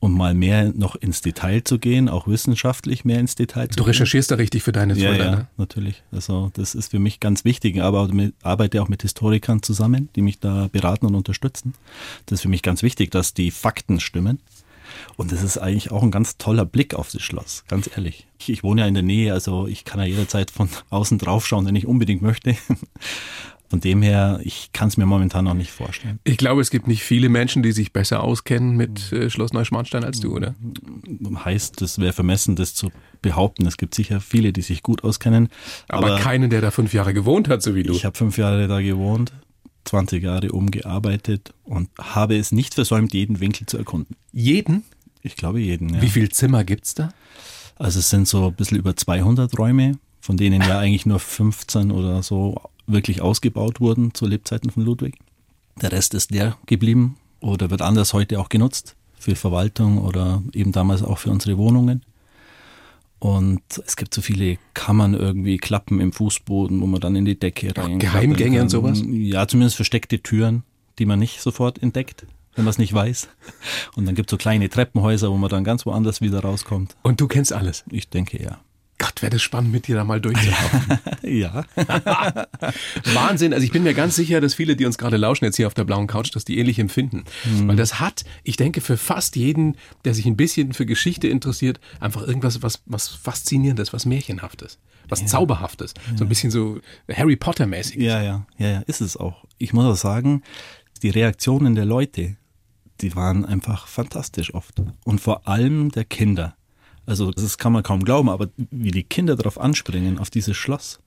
um 0.00 0.16
mal 0.16 0.34
mehr 0.34 0.72
noch 0.74 0.96
ins 0.96 1.22
Detail 1.22 1.62
zu 1.64 1.78
gehen, 1.78 2.08
auch 2.10 2.26
wissenschaftlich 2.26 3.04
mehr 3.04 3.18
ins 3.20 3.36
Detail 3.36 3.68
zu 3.68 3.76
gehen. 3.76 3.76
Du 3.76 3.82
recherchierst 3.84 4.30
da 4.30 4.34
richtig 4.34 4.62
für 4.62 4.72
deine 4.72 4.94
Thriller, 4.94 5.16
ja, 5.16 5.24
ja, 5.24 5.30
ne? 5.30 5.48
natürlich. 5.56 6.02
Also 6.12 6.50
das 6.54 6.74
ist 6.74 6.90
für 6.90 6.98
mich 6.98 7.20
ganz 7.20 7.44
wichtig. 7.44 7.80
Aber 7.80 8.10
ich 8.12 8.32
arbeite 8.42 8.82
auch 8.82 8.88
mit 8.88 9.02
Historikern 9.02 9.62
zusammen, 9.62 10.10
die 10.14 10.22
mich 10.22 10.40
da 10.40 10.68
beraten 10.70 11.06
und 11.06 11.14
unterstützen. 11.14 11.74
Das 12.26 12.38
ist 12.38 12.42
für 12.42 12.48
mich 12.48 12.62
ganz 12.62 12.82
wichtig, 12.82 13.10
dass 13.10 13.32
die 13.32 13.50
Fakten 13.50 13.98
stimmen. 13.98 14.40
Und 15.16 15.32
das 15.32 15.42
ist 15.42 15.58
eigentlich 15.58 15.90
auch 15.90 16.02
ein 16.02 16.10
ganz 16.10 16.36
toller 16.36 16.64
Blick 16.64 16.94
auf 16.94 17.10
das 17.10 17.22
Schloss, 17.22 17.64
ganz 17.68 17.88
ehrlich. 17.94 18.26
Ich, 18.38 18.50
ich 18.50 18.62
wohne 18.62 18.82
ja 18.82 18.86
in 18.86 18.94
der 18.94 19.02
Nähe, 19.02 19.32
also 19.32 19.66
ich 19.66 19.84
kann 19.84 20.00
ja 20.00 20.06
jederzeit 20.06 20.50
von 20.50 20.68
außen 20.90 21.18
draufschauen, 21.18 21.66
wenn 21.66 21.76
ich 21.76 21.86
unbedingt 21.86 22.22
möchte. 22.22 22.56
Von 23.74 23.80
dem 23.80 24.02
her, 24.02 24.38
ich 24.44 24.70
kann 24.72 24.86
es 24.86 24.96
mir 24.96 25.04
momentan 25.04 25.46
noch 25.46 25.54
nicht 25.54 25.72
vorstellen. 25.72 26.20
Ich 26.22 26.36
glaube, 26.36 26.60
es 26.60 26.70
gibt 26.70 26.86
nicht 26.86 27.02
viele 27.02 27.28
Menschen, 27.28 27.64
die 27.64 27.72
sich 27.72 27.92
besser 27.92 28.22
auskennen 28.22 28.76
mit 28.76 29.10
äh, 29.10 29.28
Schloss 29.28 29.52
Neuschmarnstein 29.52 30.04
als 30.04 30.20
du, 30.20 30.32
oder? 30.32 30.54
Heißt, 31.44 31.82
es 31.82 31.98
wäre 31.98 32.12
vermessen, 32.12 32.54
das 32.54 32.74
zu 32.74 32.92
behaupten. 33.20 33.66
Es 33.66 33.76
gibt 33.76 33.96
sicher 33.96 34.20
viele, 34.20 34.52
die 34.52 34.62
sich 34.62 34.84
gut 34.84 35.02
auskennen. 35.02 35.48
Aber, 35.88 36.06
aber 36.06 36.20
keinen, 36.20 36.50
der 36.50 36.60
da 36.60 36.70
fünf 36.70 36.94
Jahre 36.94 37.14
gewohnt 37.14 37.48
hat, 37.48 37.64
so 37.64 37.74
wie 37.74 37.82
du. 37.82 37.94
Ich 37.94 38.04
habe 38.04 38.16
fünf 38.16 38.38
Jahre 38.38 38.68
da 38.68 38.80
gewohnt, 38.80 39.32
20 39.86 40.22
Jahre 40.22 40.52
umgearbeitet 40.52 41.52
und 41.64 41.88
habe 41.98 42.36
es 42.36 42.52
nicht 42.52 42.74
versäumt, 42.74 43.12
jeden 43.12 43.40
Winkel 43.40 43.66
zu 43.66 43.76
erkunden. 43.76 44.14
Jeden? 44.30 44.84
Ich 45.20 45.34
glaube 45.34 45.58
jeden, 45.58 45.94
ja. 45.94 46.00
Wie 46.00 46.10
viele 46.10 46.28
Zimmer 46.28 46.62
gibt 46.62 46.84
es 46.84 46.94
da? 46.94 47.08
Also 47.74 47.98
es 47.98 48.08
sind 48.08 48.28
so 48.28 48.46
ein 48.46 48.54
bisschen 48.54 48.78
über 48.78 48.94
200 48.94 49.58
Räume, 49.58 49.98
von 50.24 50.38
denen 50.38 50.62
ja 50.62 50.78
eigentlich 50.78 51.04
nur 51.04 51.18
15 51.18 51.90
oder 51.90 52.22
so 52.22 52.54
wirklich 52.86 53.20
ausgebaut 53.20 53.82
wurden 53.82 54.14
zu 54.14 54.24
Lebzeiten 54.24 54.70
von 54.70 54.82
Ludwig. 54.82 55.16
Der 55.82 55.92
Rest 55.92 56.14
ist 56.14 56.30
leer 56.30 56.56
geblieben 56.64 57.16
oder 57.40 57.68
wird 57.68 57.82
anders 57.82 58.14
heute 58.14 58.40
auch 58.40 58.48
genutzt 58.48 58.96
für 59.18 59.36
Verwaltung 59.36 59.98
oder 59.98 60.42
eben 60.54 60.72
damals 60.72 61.02
auch 61.02 61.18
für 61.18 61.30
unsere 61.30 61.58
Wohnungen. 61.58 62.06
Und 63.18 63.60
es 63.84 63.96
gibt 63.96 64.14
so 64.14 64.22
viele 64.22 64.56
Kammern 64.72 65.12
irgendwie, 65.12 65.58
Klappen 65.58 66.00
im 66.00 66.10
Fußboden, 66.10 66.80
wo 66.80 66.86
man 66.86 67.02
dann 67.02 67.16
in 67.16 67.26
die 67.26 67.38
Decke 67.38 67.76
rein. 67.76 67.98
Geheimgänge 67.98 68.62
und 68.62 68.70
sowas? 68.70 69.02
Ja, 69.06 69.46
zumindest 69.46 69.76
versteckte 69.76 70.20
Türen, 70.20 70.62
die 70.98 71.04
man 71.04 71.18
nicht 71.18 71.42
sofort 71.42 71.82
entdeckt, 71.82 72.24
wenn 72.54 72.64
man 72.64 72.70
es 72.70 72.78
nicht 72.78 72.94
weiß. 72.94 73.28
Und 73.94 74.06
dann 74.06 74.14
gibt 74.14 74.30
es 74.30 74.30
so 74.30 74.38
kleine 74.38 74.70
Treppenhäuser, 74.70 75.30
wo 75.30 75.36
man 75.36 75.50
dann 75.50 75.64
ganz 75.64 75.84
woanders 75.84 76.22
wieder 76.22 76.40
rauskommt. 76.40 76.96
Und 77.02 77.20
du 77.20 77.28
kennst 77.28 77.52
alles? 77.52 77.84
Ich 77.90 78.08
denke 78.08 78.42
ja. 78.42 78.58
Gott, 78.98 79.22
wäre 79.22 79.30
das 79.30 79.42
spannend, 79.42 79.72
mit 79.72 79.88
dir 79.88 79.96
da 79.96 80.04
mal 80.04 80.20
durchzulaufen. 80.20 80.98
ja. 81.22 81.64
Wahnsinn. 83.12 83.52
Also 83.52 83.64
ich 83.64 83.72
bin 83.72 83.82
mir 83.82 83.94
ganz 83.94 84.14
sicher, 84.14 84.40
dass 84.40 84.54
viele, 84.54 84.76
die 84.76 84.86
uns 84.86 84.98
gerade 84.98 85.16
lauschen 85.16 85.44
jetzt 85.44 85.56
hier 85.56 85.66
auf 85.66 85.74
der 85.74 85.84
blauen 85.84 86.06
Couch, 86.06 86.34
dass 86.34 86.44
die 86.44 86.58
ähnlich 86.58 86.78
empfinden. 86.78 87.24
Mhm. 87.44 87.68
Weil 87.68 87.76
das 87.76 87.98
hat, 87.98 88.24
ich 88.44 88.56
denke, 88.56 88.80
für 88.80 88.96
fast 88.96 89.34
jeden, 89.34 89.76
der 90.04 90.14
sich 90.14 90.26
ein 90.26 90.36
bisschen 90.36 90.72
für 90.72 90.86
Geschichte 90.86 91.26
interessiert, 91.26 91.80
einfach 91.98 92.22
irgendwas, 92.22 92.62
was, 92.62 92.82
was 92.86 93.08
Faszinierendes, 93.08 93.92
was 93.92 94.06
Märchenhaftes, 94.06 94.78
was 95.08 95.22
ja. 95.22 95.26
Zauberhaftes. 95.26 95.94
Ja. 96.10 96.18
So 96.18 96.24
ein 96.24 96.28
bisschen 96.28 96.52
so 96.52 96.78
Harry 97.12 97.36
Potter-mäßig. 97.36 97.96
Ja, 97.96 98.22
ja, 98.22 98.46
ja, 98.58 98.68
ja, 98.68 98.80
ist 98.86 99.00
es 99.00 99.16
auch. 99.16 99.44
Ich 99.58 99.72
muss 99.72 99.84
auch 99.86 100.00
sagen, 100.00 100.42
die 101.02 101.10
Reaktionen 101.10 101.74
der 101.74 101.84
Leute, 101.84 102.36
die 103.00 103.16
waren 103.16 103.44
einfach 103.44 103.88
fantastisch 103.88 104.54
oft. 104.54 104.80
Und 105.04 105.20
vor 105.20 105.48
allem 105.48 105.90
der 105.90 106.04
Kinder. 106.04 106.56
Also 107.06 107.30
das 107.30 107.58
kann 107.58 107.72
man 107.72 107.82
kaum 107.82 108.04
glauben, 108.04 108.28
aber 108.28 108.48
wie 108.70 108.90
die 108.90 109.02
Kinder 109.02 109.36
darauf 109.36 109.60
anspringen, 109.60 110.18
auf 110.18 110.30
dieses 110.30 110.56
Schloss 110.56 111.00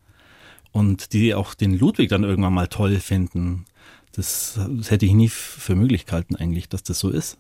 und 0.72 1.14
die 1.14 1.34
auch 1.34 1.54
den 1.54 1.78
Ludwig 1.78 2.10
dann 2.10 2.24
irgendwann 2.24 2.54
mal 2.54 2.68
toll 2.68 3.00
finden, 3.00 3.66
das, 4.12 4.60
das 4.70 4.92
hätte 4.92 5.06
ich 5.06 5.14
nie 5.14 5.30
für 5.30 5.76
möglich 5.76 6.06
gehalten 6.06 6.36
eigentlich, 6.36 6.70
dass 6.70 6.84
das 6.84 7.00
so 7.00 7.10
ist. 7.10 7.38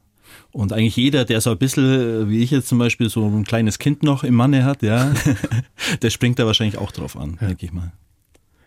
Und 0.51 0.73
eigentlich 0.73 0.95
jeder, 0.95 1.25
der 1.25 1.41
so 1.41 1.51
ein 1.51 1.57
bisschen, 1.57 2.29
wie 2.29 2.43
ich 2.43 2.51
jetzt 2.51 2.67
zum 2.67 2.77
Beispiel, 2.77 3.09
so 3.09 3.25
ein 3.25 3.45
kleines 3.45 3.79
Kind 3.79 4.03
noch 4.03 4.23
im 4.23 4.35
Manne 4.35 4.65
hat, 4.65 4.81
ja, 4.81 5.13
der 6.01 6.09
springt 6.09 6.39
da 6.39 6.45
wahrscheinlich 6.45 6.77
auch 6.77 6.91
drauf 6.91 7.15
an, 7.15 7.37
ja. 7.39 7.47
denke 7.47 7.65
ich 7.65 7.73
mal. 7.73 7.93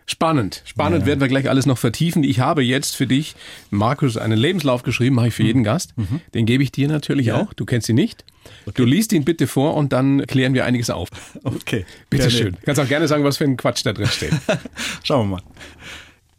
Spannend. 0.05 0.63
Spannend 0.65 1.01
ja. 1.01 1.07
werden 1.07 1.21
wir 1.21 1.27
gleich 1.27 1.49
alles 1.49 1.65
noch 1.65 1.77
vertiefen. 1.77 2.23
Ich 2.23 2.39
habe 2.39 2.63
jetzt 2.63 2.95
für 2.95 3.07
dich, 3.07 3.35
Markus, 3.69 4.17
einen 4.17 4.37
Lebenslauf 4.37 4.83
geschrieben, 4.83 5.15
mache 5.15 5.27
ich 5.27 5.33
für 5.33 5.43
mhm. 5.43 5.47
jeden 5.47 5.63
Gast. 5.63 5.97
Mhm. 5.97 6.21
Den 6.33 6.45
gebe 6.45 6.63
ich 6.63 6.71
dir 6.71 6.87
natürlich 6.87 7.27
ja. 7.27 7.41
auch. 7.41 7.53
Du 7.53 7.65
kennst 7.65 7.87
ihn 7.89 7.95
nicht. 7.95 8.25
Okay. 8.65 8.73
Du 8.75 8.85
liest 8.85 9.13
ihn 9.13 9.23
bitte 9.23 9.47
vor 9.47 9.75
und 9.75 9.93
dann 9.93 10.25
klären 10.27 10.53
wir 10.53 10.65
einiges 10.65 10.89
auf. 10.89 11.09
Okay. 11.43 11.85
Bitte 12.09 12.27
gerne. 12.27 12.37
schön. 12.37 12.57
Kannst 12.65 12.79
auch 12.81 12.87
gerne 12.87 13.07
sagen, 13.07 13.23
was 13.23 13.37
für 13.37 13.43
ein 13.43 13.57
Quatsch 13.57 13.85
da 13.85 13.93
drin 13.93 14.07
steht. 14.07 14.31
Schauen 15.03 15.29
wir 15.29 15.37
mal. 15.37 15.43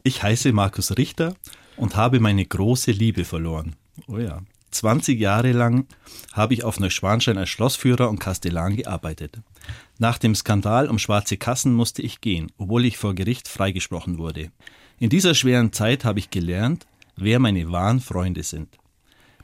Ich 0.02 0.22
heiße 0.22 0.52
Markus 0.52 0.96
Richter 0.96 1.34
und 1.76 1.96
habe 1.96 2.20
meine 2.20 2.44
große 2.44 2.92
Liebe 2.92 3.24
verloren. 3.24 3.74
Oh 4.08 4.18
ja. 4.18 4.42
20 4.74 5.20
Jahre 5.20 5.52
lang 5.52 5.86
habe 6.32 6.54
ich 6.54 6.64
auf 6.64 6.80
Neuschwanstein 6.80 7.38
als 7.38 7.50
Schlossführer 7.50 8.08
und 8.08 8.18
Kastellan 8.18 8.76
gearbeitet. 8.76 9.40
Nach 9.98 10.18
dem 10.18 10.34
Skandal 10.34 10.88
um 10.88 10.98
schwarze 10.98 11.36
Kassen 11.36 11.74
musste 11.74 12.02
ich 12.02 12.20
gehen, 12.20 12.50
obwohl 12.58 12.84
ich 12.84 12.98
vor 12.98 13.14
Gericht 13.14 13.48
freigesprochen 13.48 14.18
wurde. 14.18 14.50
In 14.98 15.10
dieser 15.10 15.34
schweren 15.34 15.72
Zeit 15.72 16.04
habe 16.04 16.18
ich 16.18 16.30
gelernt, 16.30 16.86
wer 17.16 17.38
meine 17.38 17.70
wahren 17.70 18.00
Freunde 18.00 18.42
sind. 18.42 18.68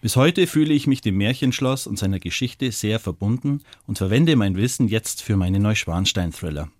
Bis 0.01 0.15
heute 0.15 0.47
fühle 0.47 0.75
ich 0.75 0.87
mich 0.87 1.01
dem 1.01 1.17
Märchenschloss 1.17 1.87
und 1.87 1.99
seiner 1.99 2.21
Geschichte 2.21 2.71
sehr 2.71 3.01
verbunden 3.01 3.63
und 3.87 3.99
verwende 3.99 4.37
mein 4.37 4.57
Wissen 4.57 4.87
jetzt 4.87 5.23
für 5.23 5.37
meine 5.37 5.59
Neuschwanstein-Thriller. 5.59 6.71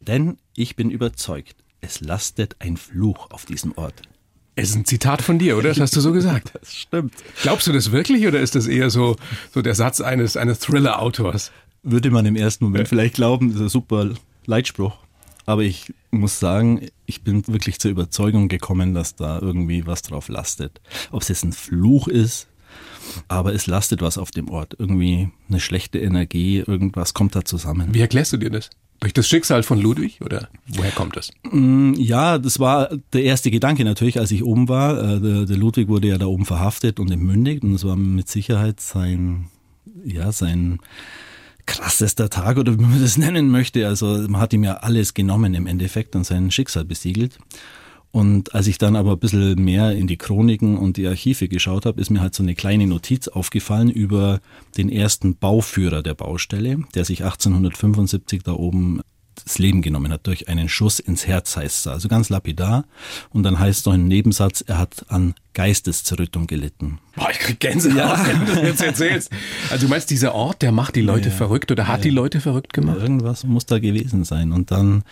Denn 0.00 0.38
ich 0.54 0.76
bin 0.76 0.90
überzeugt, 0.90 1.56
es 1.80 2.00
lastet 2.00 2.56
ein 2.60 2.76
Fluch 2.76 3.30
auf 3.30 3.46
diesem 3.46 3.76
Ort. 3.76 4.02
Es 4.58 4.70
ist 4.70 4.74
ein 4.76 4.84
Zitat 4.84 5.22
von 5.22 5.38
dir, 5.38 5.56
oder? 5.56 5.68
Das 5.68 5.78
hast 5.78 5.94
du 5.94 6.00
so 6.00 6.12
gesagt. 6.12 6.52
Das 6.60 6.74
stimmt. 6.74 7.14
Glaubst 7.42 7.68
du 7.68 7.72
das 7.72 7.92
wirklich 7.92 8.26
oder 8.26 8.40
ist 8.40 8.56
das 8.56 8.66
eher 8.66 8.90
so, 8.90 9.14
so 9.54 9.62
der 9.62 9.76
Satz 9.76 10.00
eines, 10.00 10.36
eines 10.36 10.58
Thriller-Autors? 10.58 11.52
Würde 11.84 12.10
man 12.10 12.26
im 12.26 12.34
ersten 12.34 12.64
Moment 12.64 12.86
ja. 12.86 12.88
vielleicht 12.88 13.14
glauben, 13.14 13.48
das 13.50 13.56
ist 13.56 13.62
ein 13.62 13.68
super 13.68 14.10
Leitspruch. 14.46 14.96
Aber 15.46 15.62
ich 15.62 15.94
muss 16.10 16.40
sagen, 16.40 16.88
ich 17.06 17.22
bin 17.22 17.46
wirklich 17.46 17.78
zur 17.78 17.92
Überzeugung 17.92 18.48
gekommen, 18.48 18.94
dass 18.94 19.14
da 19.14 19.38
irgendwie 19.40 19.86
was 19.86 20.02
drauf 20.02 20.28
lastet. 20.28 20.80
Ob 21.12 21.22
es 21.22 21.28
jetzt 21.28 21.44
ein 21.44 21.52
Fluch 21.52 22.08
ist, 22.08 22.48
aber 23.28 23.54
es 23.54 23.68
lastet 23.68 24.02
was 24.02 24.18
auf 24.18 24.32
dem 24.32 24.50
Ort. 24.50 24.74
Irgendwie 24.78 25.30
eine 25.48 25.60
schlechte 25.60 26.00
Energie, 26.00 26.64
irgendwas 26.66 27.14
kommt 27.14 27.36
da 27.36 27.44
zusammen. 27.44 27.94
Wie 27.94 28.00
erklärst 28.00 28.32
du 28.32 28.38
dir 28.38 28.50
das? 28.50 28.70
Durch 29.00 29.12
das 29.12 29.28
Schicksal 29.28 29.62
von 29.62 29.80
Ludwig 29.80 30.20
oder 30.24 30.48
woher 30.66 30.90
kommt 30.90 31.16
das? 31.16 31.30
Mm, 31.50 31.94
ja, 31.94 32.38
das 32.38 32.58
war 32.58 32.90
der 33.12 33.22
erste 33.22 33.50
Gedanke 33.50 33.84
natürlich, 33.84 34.18
als 34.18 34.32
ich 34.32 34.42
oben 34.42 34.68
war. 34.68 34.98
Äh, 34.98 35.20
der, 35.20 35.44
der 35.44 35.56
Ludwig 35.56 35.88
wurde 35.88 36.08
ja 36.08 36.18
da 36.18 36.26
oben 36.26 36.44
verhaftet 36.44 36.98
und 36.98 37.10
entmündigt 37.10 37.62
und 37.62 37.74
es 37.74 37.84
war 37.84 37.94
mit 37.94 38.28
Sicherheit 38.28 38.80
sein, 38.80 39.46
ja, 40.04 40.32
sein 40.32 40.80
krassester 41.66 42.28
Tag 42.28 42.56
oder 42.56 42.76
wie 42.76 42.82
man 42.82 43.00
das 43.00 43.18
nennen 43.18 43.50
möchte. 43.50 43.86
Also 43.86 44.06
man 44.28 44.40
hat 44.40 44.52
ihm 44.52 44.64
ja 44.64 44.78
alles 44.78 45.14
genommen 45.14 45.54
im 45.54 45.68
Endeffekt 45.68 46.16
und 46.16 46.24
sein 46.24 46.50
Schicksal 46.50 46.84
besiegelt. 46.84 47.38
Und 48.10 48.54
als 48.54 48.66
ich 48.66 48.78
dann 48.78 48.96
aber 48.96 49.12
ein 49.12 49.18
bisschen 49.18 49.62
mehr 49.62 49.92
in 49.92 50.06
die 50.06 50.16
Chroniken 50.16 50.78
und 50.78 50.96
die 50.96 51.06
Archive 51.06 51.48
geschaut 51.48 51.84
habe, 51.84 52.00
ist 52.00 52.10
mir 52.10 52.20
halt 52.20 52.34
so 52.34 52.42
eine 52.42 52.54
kleine 52.54 52.86
Notiz 52.86 53.28
aufgefallen 53.28 53.90
über 53.90 54.40
den 54.76 54.88
ersten 54.88 55.36
Bauführer 55.36 56.02
der 56.02 56.14
Baustelle, 56.14 56.84
der 56.94 57.04
sich 57.04 57.24
1875 57.24 58.42
da 58.42 58.52
oben 58.52 59.02
das 59.44 59.58
Leben 59.58 59.82
genommen 59.82 60.12
hat 60.12 60.26
durch 60.26 60.48
einen 60.48 60.68
Schuss 60.68 60.98
ins 60.98 61.26
Herz, 61.26 61.56
heißt 61.56 61.80
es. 61.80 61.86
Also 61.86 62.08
ganz 62.08 62.28
lapidar. 62.28 62.84
Und 63.30 63.42
dann 63.44 63.58
heißt 63.58 63.80
es 63.80 63.86
noch 63.86 63.94
im 63.94 64.08
Nebensatz, 64.08 64.62
er 64.66 64.78
hat 64.78 65.06
an 65.08 65.34
Geisteszerrüttung 65.54 66.46
gelitten. 66.46 66.98
Boah, 67.16 67.30
ich 67.30 67.38
krieg 67.38 67.60
Gänsehaut, 67.60 67.96
ja. 67.96 68.26
wenn 68.26 68.46
du 68.46 68.46
das 68.46 68.62
jetzt 68.62 68.82
erzählst. 68.82 69.30
Also 69.70 69.86
du 69.86 69.90
meinst, 69.90 70.10
dieser 70.10 70.34
Ort, 70.34 70.62
der 70.62 70.72
macht 70.72 70.96
die 70.96 71.02
Leute 71.02 71.28
ja, 71.28 71.34
verrückt 71.34 71.70
oder 71.70 71.88
hat 71.88 71.98
ja. 71.98 72.04
die 72.04 72.10
Leute 72.10 72.40
verrückt 72.40 72.72
gemacht? 72.72 72.98
Irgendwas 73.00 73.44
muss 73.44 73.66
da 73.66 73.78
gewesen 73.78 74.24
sein. 74.24 74.52
Und 74.52 74.70
dann 74.70 75.04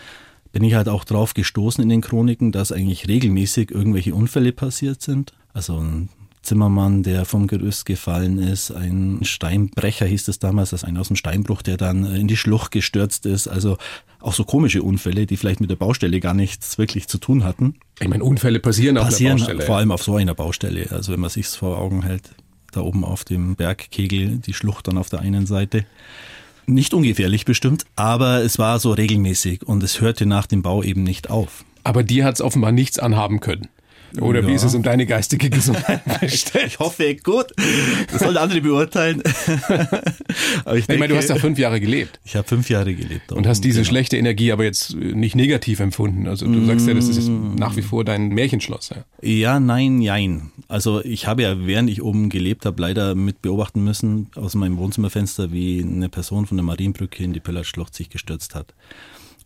bin 0.56 0.64
ich 0.64 0.75
halt 0.75 0.88
auch 0.88 1.04
drauf 1.04 1.34
gestoßen 1.34 1.82
in 1.82 1.90
den 1.90 2.00
Chroniken, 2.00 2.50
dass 2.50 2.72
eigentlich 2.72 3.08
regelmäßig 3.08 3.70
irgendwelche 3.70 4.14
Unfälle 4.14 4.52
passiert 4.52 5.02
sind. 5.02 5.34
Also 5.52 5.76
ein 5.76 6.08
Zimmermann, 6.40 7.02
der 7.02 7.26
vom 7.26 7.46
Gerüst 7.46 7.84
gefallen 7.84 8.38
ist, 8.38 8.70
ein 8.70 9.18
Steinbrecher 9.20 10.06
hieß 10.06 10.28
es 10.28 10.38
damals, 10.38 10.70
das 10.70 10.82
ist 10.82 10.88
ein 10.88 10.96
aus 10.96 11.08
dem 11.08 11.16
Steinbruch, 11.16 11.60
der 11.60 11.76
dann 11.76 12.06
in 12.06 12.26
die 12.26 12.38
Schlucht 12.38 12.70
gestürzt 12.70 13.26
ist. 13.26 13.48
Also 13.48 13.76
auch 14.18 14.32
so 14.32 14.44
komische 14.44 14.82
Unfälle, 14.82 15.26
die 15.26 15.36
vielleicht 15.36 15.60
mit 15.60 15.68
der 15.68 15.76
Baustelle 15.76 16.20
gar 16.20 16.32
nichts 16.32 16.78
wirklich 16.78 17.06
zu 17.06 17.18
tun 17.18 17.44
hatten. 17.44 17.75
Ich 18.00 18.08
meine, 18.08 18.25
Unfälle 18.25 18.58
passieren, 18.58 18.96
passieren 18.96 19.34
auf 19.34 19.40
der 19.40 19.52
Baustelle. 19.52 19.66
Vor 19.66 19.76
allem 19.76 19.92
auf 19.92 20.02
so 20.02 20.16
einer 20.16 20.34
Baustelle. 20.34 20.90
Also 20.90 21.12
wenn 21.12 21.20
man 21.20 21.28
sich 21.28 21.48
vor 21.48 21.76
Augen 21.76 22.02
hält, 22.02 22.30
da 22.72 22.80
oben 22.80 23.04
auf 23.04 23.25
dem 23.25 23.56
Bergkegel, 23.56 24.38
die 24.38 24.54
Schlucht 24.54 24.88
dann 24.88 24.96
auf 24.96 25.10
der 25.10 25.20
einen 25.20 25.44
Seite. 25.44 25.84
Nicht 26.66 26.94
ungefährlich 26.94 27.44
bestimmt, 27.44 27.85
aber 27.94 28.42
es 28.42 28.58
war 28.58 28.80
so 28.80 28.92
regelmäßig 28.92 29.62
und 29.62 29.82
es 29.85 30.00
hörte 30.00 30.26
nach 30.26 30.46
dem 30.46 30.62
Bau 30.62 30.82
eben 30.82 31.04
nicht 31.04 31.30
auf. 31.30 31.64
Aber 31.85 32.02
dir 32.02 32.25
hat 32.25 32.35
es 32.35 32.40
offenbar 32.40 32.73
nichts 32.73 32.99
anhaben 32.99 33.38
können. 33.38 33.68
Oder 34.20 34.40
ja. 34.42 34.48
wie 34.48 34.54
ist 34.54 34.62
es 34.62 34.75
um 34.75 34.82
deine 34.82 35.06
geistige 35.06 35.50
Gesundheit 35.50 36.02
bestellt? 36.20 36.66
Ich 36.66 36.78
hoffe, 36.78 37.16
gut. 37.16 37.46
Das 38.10 38.20
sollen 38.20 38.36
andere 38.36 38.60
beurteilen. 38.60 39.22
aber 40.64 40.75
ich, 40.75 40.80
ich 40.80 40.86
denke, 40.86 41.00
meine, 41.00 41.12
du 41.12 41.16
hast 41.16 41.30
da 41.30 41.36
fünf 41.36 41.58
Jahre 41.58 41.80
gelebt. 41.80 42.20
Ich 42.25 42.36
habe 42.36 42.46
fünf 42.46 42.70
Jahre 42.70 42.94
gelebt. 42.94 43.32
Und 43.32 43.46
hast 43.46 43.62
diese 43.62 43.80
genau. 43.80 43.88
schlechte 43.88 44.16
Energie 44.16 44.52
aber 44.52 44.64
jetzt 44.64 44.94
nicht 44.94 45.36
negativ 45.36 45.80
empfunden. 45.80 46.26
Also 46.26 46.46
du 46.46 46.64
sagst 46.64 46.86
ja, 46.86 46.94
das 46.94 47.08
ist 47.08 47.28
mm. 47.28 47.56
nach 47.56 47.76
wie 47.76 47.82
vor 47.82 48.04
dein 48.04 48.28
Märchenschloss. 48.28 48.90
Ja, 48.90 49.28
ja 49.28 49.60
nein, 49.60 49.98
nein. 49.98 50.52
Also 50.68 51.04
ich 51.04 51.26
habe 51.26 51.42
ja, 51.42 51.66
während 51.66 51.90
ich 51.90 52.02
oben 52.02 52.28
gelebt 52.28 52.66
habe, 52.66 52.80
leider 52.80 53.14
mit 53.14 53.42
beobachten 53.42 53.84
müssen 53.84 54.30
aus 54.34 54.54
meinem 54.54 54.78
Wohnzimmerfenster, 54.78 55.52
wie 55.52 55.82
eine 55.82 56.08
Person 56.08 56.46
von 56.46 56.56
der 56.56 56.64
Marienbrücke 56.64 57.22
in 57.22 57.32
die 57.32 57.40
Pöllerschlucht 57.40 57.94
sich 57.94 58.10
gestürzt 58.10 58.54
hat. 58.54 58.75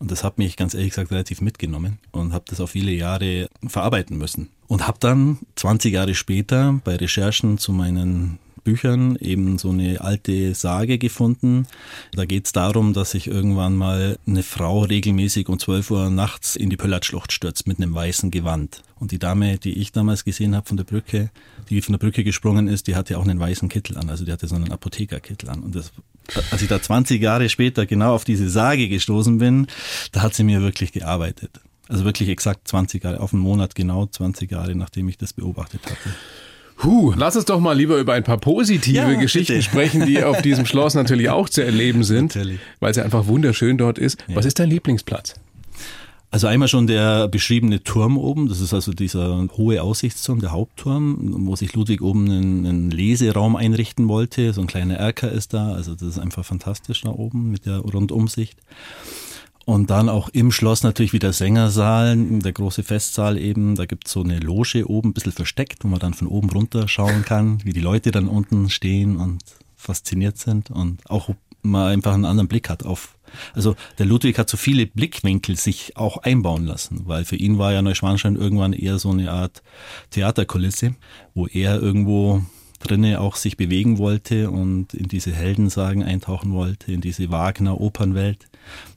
Und 0.01 0.09
das 0.09 0.23
hat 0.23 0.39
mich 0.39 0.57
ganz 0.57 0.73
ehrlich 0.73 0.89
gesagt 0.89 1.11
relativ 1.11 1.41
mitgenommen 1.41 1.99
und 2.11 2.33
habe 2.33 2.43
das 2.47 2.59
auch 2.59 2.69
viele 2.69 2.91
Jahre 2.91 3.49
verarbeiten 3.67 4.17
müssen. 4.17 4.49
Und 4.67 4.87
habe 4.87 4.97
dann 4.99 5.37
20 5.57 5.93
Jahre 5.93 6.15
später 6.15 6.81
bei 6.83 6.95
Recherchen 6.95 7.59
zu 7.59 7.71
meinen 7.71 8.39
Büchern 8.63 9.15
eben 9.17 9.57
so 9.57 9.69
eine 9.69 10.01
alte 10.01 10.53
Sage 10.55 10.97
gefunden. 10.97 11.67
Da 12.13 12.25
geht 12.25 12.45
es 12.45 12.51
darum, 12.51 12.93
dass 12.93 13.11
sich 13.11 13.27
irgendwann 13.27 13.75
mal 13.75 14.17
eine 14.27 14.43
Frau 14.43 14.83
regelmäßig 14.83 15.49
um 15.49 15.59
12 15.59 15.91
Uhr 15.91 16.09
nachts 16.09 16.55
in 16.55 16.69
die 16.69 16.77
Pöllertschlucht 16.77 17.31
stürzt 17.31 17.67
mit 17.67 17.77
einem 17.77 17.93
weißen 17.93 18.31
Gewand. 18.31 18.83
Und 18.99 19.11
die 19.11 19.19
Dame, 19.19 19.57
die 19.57 19.79
ich 19.79 19.91
damals 19.91 20.23
gesehen 20.23 20.55
habe 20.55 20.67
von 20.67 20.77
der 20.77 20.83
Brücke, 20.83 21.31
die 21.69 21.81
von 21.81 21.93
der 21.93 21.99
Brücke 21.99 22.23
gesprungen 22.23 22.67
ist, 22.67 22.87
die 22.87 22.95
hatte 22.95 23.17
auch 23.17 23.23
einen 23.23 23.39
weißen 23.39 23.67
Kittel 23.69 23.97
an. 23.97 24.09
Also 24.09 24.25
die 24.25 24.31
hatte 24.31 24.47
so 24.47 24.55
einen 24.55 24.71
Apothekerkittel 24.71 25.49
an. 25.49 25.61
Und 25.61 25.75
das, 25.75 25.91
als 26.51 26.61
ich 26.61 26.67
da 26.67 26.81
20 26.81 27.21
Jahre 27.21 27.49
später 27.49 27.85
genau 27.85 28.13
auf 28.13 28.25
diese 28.25 28.49
Sage 28.49 28.89
gestoßen 28.89 29.37
bin, 29.39 29.67
da 30.11 30.21
hat 30.21 30.35
sie 30.35 30.43
mir 30.43 30.61
wirklich 30.61 30.91
gearbeitet. 30.91 31.59
Also 31.87 32.05
wirklich 32.05 32.29
exakt 32.29 32.67
20 32.67 33.03
Jahre, 33.03 33.19
auf 33.19 33.33
einen 33.33 33.41
Monat 33.41 33.75
genau 33.75 34.05
20 34.05 34.49
Jahre, 34.51 34.75
nachdem 34.75 35.09
ich 35.09 35.17
das 35.17 35.33
beobachtet 35.33 35.81
hatte. 35.85 36.15
Huh, 36.83 37.13
lass 37.15 37.35
uns 37.35 37.45
doch 37.45 37.59
mal 37.59 37.73
lieber 37.73 37.97
über 37.97 38.13
ein 38.13 38.23
paar 38.23 38.37
positive 38.37 38.95
ja, 38.95 39.13
Geschichten 39.13 39.53
bitte. 39.53 39.63
sprechen, 39.63 40.05
die 40.05 40.23
auf 40.23 40.41
diesem 40.41 40.65
Schloss 40.65 40.95
natürlich 40.95 41.29
auch 41.29 41.47
zu 41.47 41.63
erleben 41.63 42.03
sind, 42.03 42.35
weil 42.79 42.91
es 42.91 42.97
ja 42.97 43.03
einfach 43.03 43.27
wunderschön 43.27 43.77
dort 43.77 43.99
ist. 43.99 44.23
Ja. 44.27 44.35
Was 44.35 44.45
ist 44.45 44.59
dein 44.59 44.69
Lieblingsplatz? 44.69 45.35
Also 46.33 46.47
einmal 46.47 46.69
schon 46.69 46.87
der 46.87 47.27
beschriebene 47.27 47.83
Turm 47.83 48.17
oben, 48.17 48.47
das 48.47 48.61
ist 48.61 48.73
also 48.73 48.93
dieser 48.93 49.45
hohe 49.57 49.83
Aussichtsturm, 49.83 50.39
der 50.39 50.53
Hauptturm, 50.53 51.45
wo 51.45 51.57
sich 51.57 51.73
Ludwig 51.73 52.01
oben 52.01 52.25
einen, 52.31 52.65
einen 52.65 52.89
Leseraum 52.89 53.57
einrichten 53.57 54.07
wollte. 54.07 54.53
So 54.53 54.61
ein 54.61 54.67
kleiner 54.67 54.95
Erker 54.95 55.29
ist 55.29 55.53
da, 55.53 55.73
also 55.73 55.93
das 55.93 56.03
ist 56.07 56.19
einfach 56.19 56.45
fantastisch 56.45 57.01
da 57.01 57.09
oben 57.09 57.51
mit 57.51 57.65
der 57.65 57.79
Rundumsicht. 57.79 58.57
Und 59.71 59.89
dann 59.89 60.09
auch 60.09 60.27
im 60.27 60.51
Schloss 60.51 60.83
natürlich 60.83 61.13
wieder 61.13 61.31
Sängersaal, 61.31 62.17
der 62.17 62.51
große 62.51 62.83
Festsaal 62.83 63.37
eben. 63.37 63.75
Da 63.75 63.85
gibt's 63.85 64.11
so 64.11 64.21
eine 64.21 64.37
Loge 64.37 64.89
oben, 64.89 65.09
ein 65.09 65.13
bisschen 65.13 65.31
versteckt, 65.31 65.85
wo 65.85 65.87
man 65.87 65.99
dann 66.01 66.13
von 66.13 66.27
oben 66.27 66.49
runter 66.49 66.89
schauen 66.89 67.23
kann, 67.23 67.63
wie 67.63 67.71
die 67.71 67.79
Leute 67.79 68.11
dann 68.11 68.27
unten 68.27 68.69
stehen 68.69 69.15
und 69.15 69.41
fasziniert 69.77 70.37
sind 70.37 70.71
und 70.71 71.09
auch 71.09 71.29
mal 71.61 71.93
einfach 71.93 72.13
einen 72.13 72.25
anderen 72.25 72.49
Blick 72.49 72.69
hat 72.69 72.83
auf. 72.83 73.17
Also 73.53 73.77
der 73.97 74.07
Ludwig 74.07 74.37
hat 74.37 74.49
so 74.49 74.57
viele 74.57 74.87
Blickwinkel 74.87 75.55
sich 75.55 75.95
auch 75.95 76.17
einbauen 76.17 76.65
lassen, 76.65 77.03
weil 77.05 77.23
für 77.23 77.37
ihn 77.37 77.57
war 77.57 77.71
ja 77.71 77.81
Neuschwanstein 77.81 78.35
irgendwann 78.35 78.73
eher 78.73 78.99
so 78.99 79.11
eine 79.11 79.31
Art 79.31 79.63
Theaterkulisse, 80.09 80.95
wo 81.33 81.47
er 81.47 81.81
irgendwo 81.81 82.43
drinne 82.81 83.21
auch 83.21 83.35
sich 83.35 83.57
bewegen 83.57 83.97
wollte 83.97 84.51
und 84.51 84.93
in 84.93 85.07
diese 85.07 85.31
Heldensagen 85.31 86.03
eintauchen 86.03 86.53
wollte, 86.53 86.91
in 86.91 87.01
diese 87.01 87.31
Wagner-Opernwelt, 87.31 88.47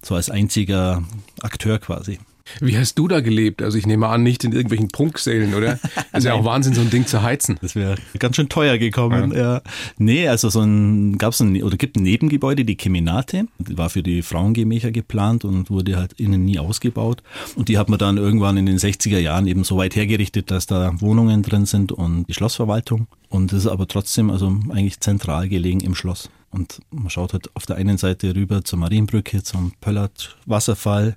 so 0.03 0.15
als 0.15 0.31
einziger 0.31 1.05
Akteur 1.43 1.79
quasi. 1.79 2.19
Wie 2.61 2.77
hast 2.77 2.99
du 2.99 3.09
da 3.09 3.21
gelebt? 3.21 3.63
Also 3.63 3.79
ich 3.79 3.87
nehme 3.87 4.09
an, 4.09 4.23
nicht 4.23 4.45
in 4.45 4.53
irgendwelchen 4.53 4.89
Prunksälen, 4.89 5.55
oder? 5.55 5.79
Das 5.95 6.05
ist 6.13 6.25
ja 6.25 6.35
auch 6.35 6.45
Wahnsinn, 6.45 6.75
so 6.75 6.83
ein 6.83 6.91
Ding 6.91 7.07
zu 7.07 7.23
heizen. 7.23 7.57
Das 7.61 7.75
wäre 7.75 7.97
ganz 8.19 8.37
schön 8.37 8.49
teuer 8.49 8.79
gekommen. 8.79 9.33
Ja. 9.33 9.55
ja. 9.55 9.63
Nee, 9.99 10.29
also 10.29 10.51
so 10.51 10.61
ein 10.61 11.17
gab's 11.19 11.41
ein 11.41 11.63
oder 11.63 11.77
gibt 11.77 11.97
ein 11.97 12.03
Nebengebäude, 12.03 12.65
die 12.65 12.77
Kemenate, 12.77 13.47
die 13.59 13.79
war 13.79 13.91
für 13.91 14.03
die 14.03 14.23
Frauengemächer 14.23 14.91
geplant 14.91 15.45
und 15.45 15.71
wurde 15.71 15.97
halt 15.97 16.13
innen 16.15 16.45
nie 16.45 16.59
ausgebaut. 16.59 17.23
Und 17.57 17.69
die 17.69 17.79
hat 17.79 17.89
man 17.89 17.99
dann 17.99 18.19
irgendwann 18.19 18.57
in 18.57 18.67
den 18.67 18.79
60er 18.79 19.19
Jahren 19.19 19.47
eben 19.47 19.65
so 19.65 19.77
weit 19.77 19.97
hergerichtet, 19.97 20.51
dass 20.51 20.67
da 20.67 21.01
Wohnungen 21.01 21.43
drin 21.43 21.67
sind 21.67 21.93
und 21.93 22.27
die 22.27 22.35
Schlossverwaltung. 22.35 23.07
Und 23.29 23.53
das 23.53 23.61
ist 23.61 23.67
aber 23.67 23.89
trotzdem 23.89 24.31
also 24.31 24.47
eigentlich 24.69 25.01
zentral 25.01 25.49
gelegen 25.49 25.81
im 25.81 25.95
Schloss. 25.95 26.31
Und 26.55 26.83
man 26.93 27.11
schaut 27.11 27.33
halt 27.33 27.51
auf 27.57 27.67
der 27.67 27.75
einen 27.75 27.99
Seite 27.99 28.33
rüber 28.37 28.65
zur 28.65 28.79
Marienbrücke, 28.79 29.43
zum 29.43 29.73
Pöllert 29.81 30.37
Wasserfall 30.47 31.17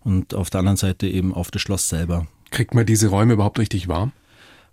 und 0.00 0.34
auf 0.34 0.50
der 0.50 0.58
anderen 0.58 0.76
Seite 0.76 1.08
eben 1.08 1.32
auf 1.32 1.50
das 1.50 1.62
Schloss 1.62 1.88
selber. 1.88 2.26
Kriegt 2.50 2.74
man 2.74 2.84
diese 2.84 3.08
Räume 3.08 3.32
überhaupt 3.32 3.58
richtig 3.58 3.88
warm? 3.88 4.12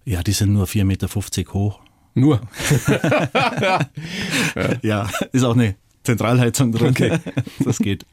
Ja, 0.03 0.21
die 0.21 0.33
sind 0.33 0.51
nur 0.51 0.65
4,50 0.65 0.83
Meter 0.83 1.07
hoch. 1.53 1.79
Nur? 2.13 2.41
ja, 4.81 5.09
ist 5.31 5.45
auch 5.45 5.55
eine 5.55 5.75
Zentralheizung 6.03 6.71
drin. 6.71 6.89
Okay. 6.89 7.19
Das 7.63 7.77
geht. 7.77 8.05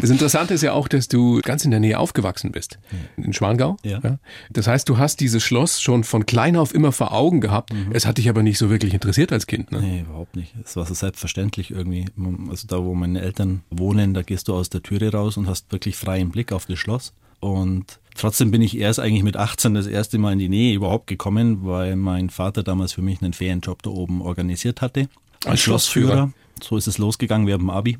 Das 0.00 0.10
Interessante 0.10 0.52
ist 0.52 0.62
ja 0.62 0.72
auch, 0.72 0.88
dass 0.88 1.08
du 1.08 1.40
ganz 1.40 1.64
in 1.64 1.70
der 1.70 1.80
Nähe 1.80 1.98
aufgewachsen 1.98 2.52
bist. 2.52 2.78
In 3.16 3.32
Schwangau. 3.32 3.76
Ja. 3.82 4.18
Das 4.50 4.66
heißt, 4.66 4.88
du 4.88 4.98
hast 4.98 5.20
dieses 5.20 5.42
Schloss 5.42 5.80
schon 5.80 6.04
von 6.04 6.26
klein 6.26 6.56
auf 6.56 6.74
immer 6.74 6.92
vor 6.92 7.12
Augen 7.12 7.40
gehabt. 7.40 7.72
Mhm. 7.72 7.92
Es 7.92 8.04
hat 8.04 8.18
dich 8.18 8.28
aber 8.28 8.42
nicht 8.42 8.58
so 8.58 8.68
wirklich 8.68 8.92
interessiert 8.92 9.32
als 9.32 9.46
Kind. 9.46 9.72
Ne? 9.72 9.80
Nee, 9.80 10.00
überhaupt 10.00 10.36
nicht. 10.36 10.54
Es 10.62 10.76
war 10.76 10.84
so 10.84 10.94
selbstverständlich 10.94 11.70
irgendwie. 11.70 12.06
Also 12.50 12.66
da, 12.66 12.84
wo 12.84 12.94
meine 12.94 13.20
Eltern 13.20 13.62
wohnen, 13.70 14.12
da 14.12 14.22
gehst 14.22 14.48
du 14.48 14.54
aus 14.54 14.68
der 14.68 14.82
Türe 14.82 15.10
raus 15.12 15.36
und 15.36 15.46
hast 15.46 15.72
wirklich 15.72 15.96
freien 15.96 16.30
Blick 16.30 16.52
auf 16.52 16.66
das 16.66 16.78
Schloss. 16.78 17.14
Und 17.40 18.00
trotzdem 18.16 18.50
bin 18.50 18.62
ich 18.62 18.76
erst 18.78 19.00
eigentlich 19.00 19.22
mit 19.22 19.36
18 19.36 19.74
das 19.74 19.86
erste 19.86 20.18
Mal 20.18 20.32
in 20.32 20.38
die 20.38 20.48
Nähe 20.48 20.74
überhaupt 20.74 21.06
gekommen, 21.06 21.64
weil 21.64 21.96
mein 21.96 22.30
Vater 22.30 22.62
damals 22.62 22.92
für 22.92 23.02
mich 23.02 23.22
einen 23.22 23.32
Ferienjob 23.32 23.82
da 23.82 23.90
oben 23.90 24.20
organisiert 24.22 24.82
hatte. 24.82 25.08
Als 25.44 25.60
Schlossführer. 25.60 26.32
So 26.64 26.76
ist 26.76 26.86
es 26.86 26.98
losgegangen, 26.98 27.46
wir 27.46 27.54
haben 27.54 27.70
Abi. 27.70 27.96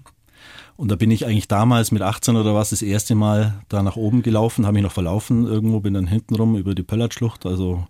Und 0.77 0.91
da 0.91 0.97
bin 0.97 1.11
ich 1.11 1.27
eigentlich 1.27 1.49
damals 1.49 1.91
mit 1.91 2.03
18 2.03 2.37
oder 2.37 2.55
was 2.55 2.71
das 2.71 2.83
erste 2.83 3.17
Mal 3.17 3.63
da 3.69 3.83
nach 3.83 3.97
oben 3.97 4.23
gelaufen, 4.23 4.65
habe 4.65 4.75
mich 4.75 4.85
noch 4.85 4.93
verlaufen 4.93 5.45
irgendwo, 5.45 5.81
bin 5.81 5.95
dann 5.95 6.07
hintenrum 6.07 6.57
über 6.57 6.75
die 6.75 6.85
Pöllertschlucht, 6.85 7.47
also 7.47 7.87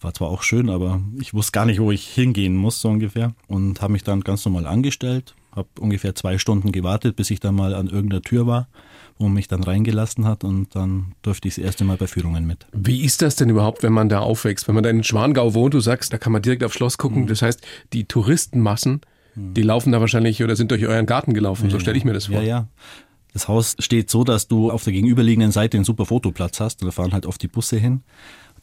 war 0.00 0.14
zwar 0.14 0.28
auch 0.28 0.42
schön, 0.42 0.68
aber 0.70 1.00
ich 1.20 1.34
wusste 1.34 1.52
gar 1.52 1.66
nicht, 1.66 1.80
wo 1.80 1.90
ich 1.90 2.06
hingehen 2.06 2.54
muss, 2.54 2.80
so 2.80 2.88
ungefähr. 2.88 3.34
Und 3.46 3.80
habe 3.80 3.94
mich 3.94 4.04
dann 4.04 4.20
ganz 4.20 4.44
normal 4.44 4.66
angestellt, 4.66 5.34
habe 5.56 5.68
ungefähr 5.80 6.14
zwei 6.14 6.38
Stunden 6.38 6.72
gewartet, 6.72 7.16
bis 7.16 7.30
ich 7.30 7.40
dann 7.40 7.54
mal 7.54 7.74
an 7.74 7.88
irgendeiner 7.88 8.22
Tür 8.22 8.46
war, 8.46 8.68
wo 9.18 9.24
man 9.24 9.34
mich 9.34 9.48
dann 9.48 9.64
reingelassen 9.64 10.24
hat 10.24 10.44
und 10.44 10.74
dann 10.76 11.14
durfte 11.22 11.48
ich 11.48 11.56
das 11.56 11.64
erste 11.64 11.84
Mal 11.84 11.96
bei 11.96 12.06
Führungen 12.06 12.46
mit. 12.46 12.66
Wie 12.72 13.04
ist 13.04 13.22
das 13.22 13.36
denn 13.36 13.48
überhaupt, 13.48 13.82
wenn 13.82 13.92
man 13.92 14.08
da 14.08 14.20
aufwächst? 14.20 14.68
Wenn 14.68 14.74
man 14.74 14.84
da 14.84 14.90
in 14.90 15.02
Schwangau 15.02 15.54
wohnt, 15.54 15.74
du 15.74 15.80
sagst, 15.80 16.12
da 16.12 16.18
kann 16.18 16.32
man 16.32 16.42
direkt 16.42 16.62
aufs 16.62 16.76
Schloss 16.76 16.98
gucken. 16.98 17.22
Mhm. 17.22 17.26
Das 17.26 17.42
heißt, 17.42 17.60
die 17.92 18.04
Touristenmassen, 18.04 19.00
mhm. 19.38 19.54
die 19.54 19.62
laufen 19.62 19.92
da 19.92 20.00
wahrscheinlich 20.00 20.42
oder 20.42 20.56
sind 20.56 20.70
durch 20.70 20.86
euren 20.86 21.06
Garten 21.06 21.34
gelaufen. 21.34 21.66
Ja, 21.66 21.70
so 21.70 21.78
stelle 21.78 21.96
ich 21.96 22.04
mir 22.04 22.12
das 22.12 22.26
vor. 22.26 22.36
Ja, 22.36 22.42
ja. 22.42 22.68
Das 23.32 23.46
Haus 23.48 23.76
steht 23.78 24.10
so, 24.10 24.24
dass 24.24 24.48
du 24.48 24.70
auf 24.70 24.84
der 24.84 24.92
gegenüberliegenden 24.92 25.52
Seite 25.52 25.76
einen 25.76 25.84
super 25.84 26.06
Fotoplatz 26.06 26.60
hast. 26.60 26.82
Da 26.82 26.90
fahren 26.90 27.12
halt 27.12 27.26
oft 27.26 27.42
die 27.42 27.48
Busse 27.48 27.76
hin. 27.76 28.02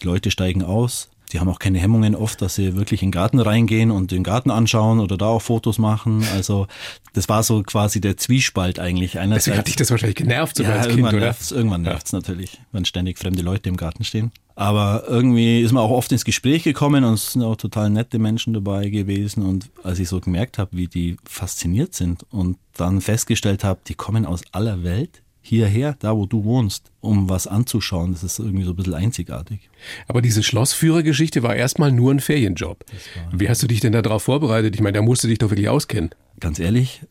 Die 0.02 0.06
Leute 0.06 0.32
steigen 0.32 0.64
aus. 0.64 1.10
Die 1.32 1.40
haben 1.40 1.50
auch 1.50 1.60
keine 1.60 1.80
Hemmungen 1.80 2.16
oft, 2.16 2.42
dass 2.42 2.56
sie 2.56 2.76
wirklich 2.76 3.02
in 3.02 3.08
den 3.08 3.14
Garten 3.14 3.40
reingehen 3.40 3.92
und 3.92 4.12
den 4.12 4.24
Garten 4.24 4.52
anschauen 4.52 5.00
oder 5.00 5.18
da 5.18 5.28
auch 5.28 5.42
Fotos 5.42 5.78
machen. 5.78 6.26
Also 6.34 6.68
das 7.14 7.30
war 7.30 7.44
so 7.44 7.64
quasi 7.64 8.02
der 8.02 8.18
Zwiespalt 8.18 8.80
eigentlich. 8.80 9.20
Einerseits, 9.20 9.46
Deswegen 9.46 9.58
hat 9.58 9.68
dich 9.68 9.76
das 9.76 9.92
wahrscheinlich 9.92 10.16
genervt, 10.16 10.58
so 10.58 10.64
ja, 10.64 10.72
als 10.72 10.88
Kind, 10.88 11.08
oder? 11.08 11.20
Nervt's, 11.20 11.52
irgendwann 11.52 11.82
nervt 11.82 12.06
es 12.06 12.12
ja. 12.12 12.20
natürlich, 12.20 12.62
wenn 12.72 12.86
ständig 12.86 13.18
fremde 13.18 13.42
Leute 13.42 13.70
im 13.70 13.78
Garten 13.78 14.04
stehen. 14.04 14.32
Aber 14.56 15.04
irgendwie 15.08 15.62
ist 15.62 15.74
man 15.74 15.84
auch 15.84 15.92
oft 15.92 16.12
ins 16.12 16.24
Gespräch 16.24 16.64
gekommen 16.64 17.04
und 17.04 17.16
es 17.16 17.34
sind 17.34 17.44
auch 17.44 17.58
total 17.58 17.90
nette 17.90 18.20
Menschen 18.20 18.54
dabei 18.54 18.90
gewesen. 18.90 19.44
Und 19.44 19.70
als 19.84 20.00
ich 20.00 20.08
so 20.08 20.22
gemerkt 20.22 20.58
habe, 20.58 20.72
wie 20.78 20.88
die 20.88 21.18
fasziniert 21.26 21.94
sind 21.94 22.24
und 22.32 22.58
dann 22.78 23.02
festgestellt 23.02 23.64
habe, 23.66 23.82
die 23.88 23.96
kommen 23.96 24.26
aus 24.26 24.42
aller 24.54 24.84
Welt, 24.84 25.22
hierher, 25.46 25.96
da 26.00 26.16
wo 26.16 26.26
du 26.26 26.44
wohnst, 26.44 26.92
um 27.02 27.30
was 27.30 27.46
anzuschauen. 27.46 28.14
Das 28.14 28.24
ist 28.24 28.40
irgendwie 28.40 28.64
so 28.64 28.72
ein 28.72 28.76
bisschen 28.76 28.96
einzigartig. 28.96 29.70
Aber 30.08 30.22
diese 30.22 30.42
Schlossführergeschichte 30.42 31.44
war 31.44 31.56
erstmal 31.56 31.92
nur 31.92 32.12
ein 32.12 32.20
Ferienjob. 32.20 32.84
Wie 33.32 33.48
hast 33.48 33.62
du 33.62 33.68
dich 33.68 33.80
denn 33.80 33.92
darauf 33.92 34.24
vorbereitet? 34.24 34.74
Ich 34.76 34.82
meine, 34.82 34.98
da 34.98 35.02
musst 35.04 35.24
du 35.24 35.28
dich 35.28 35.38
doch 35.38 35.52
wirklich 35.52 35.70
auskennen. 35.70 36.10
Ganz 36.40 36.60
ehrlich, 36.60 37.02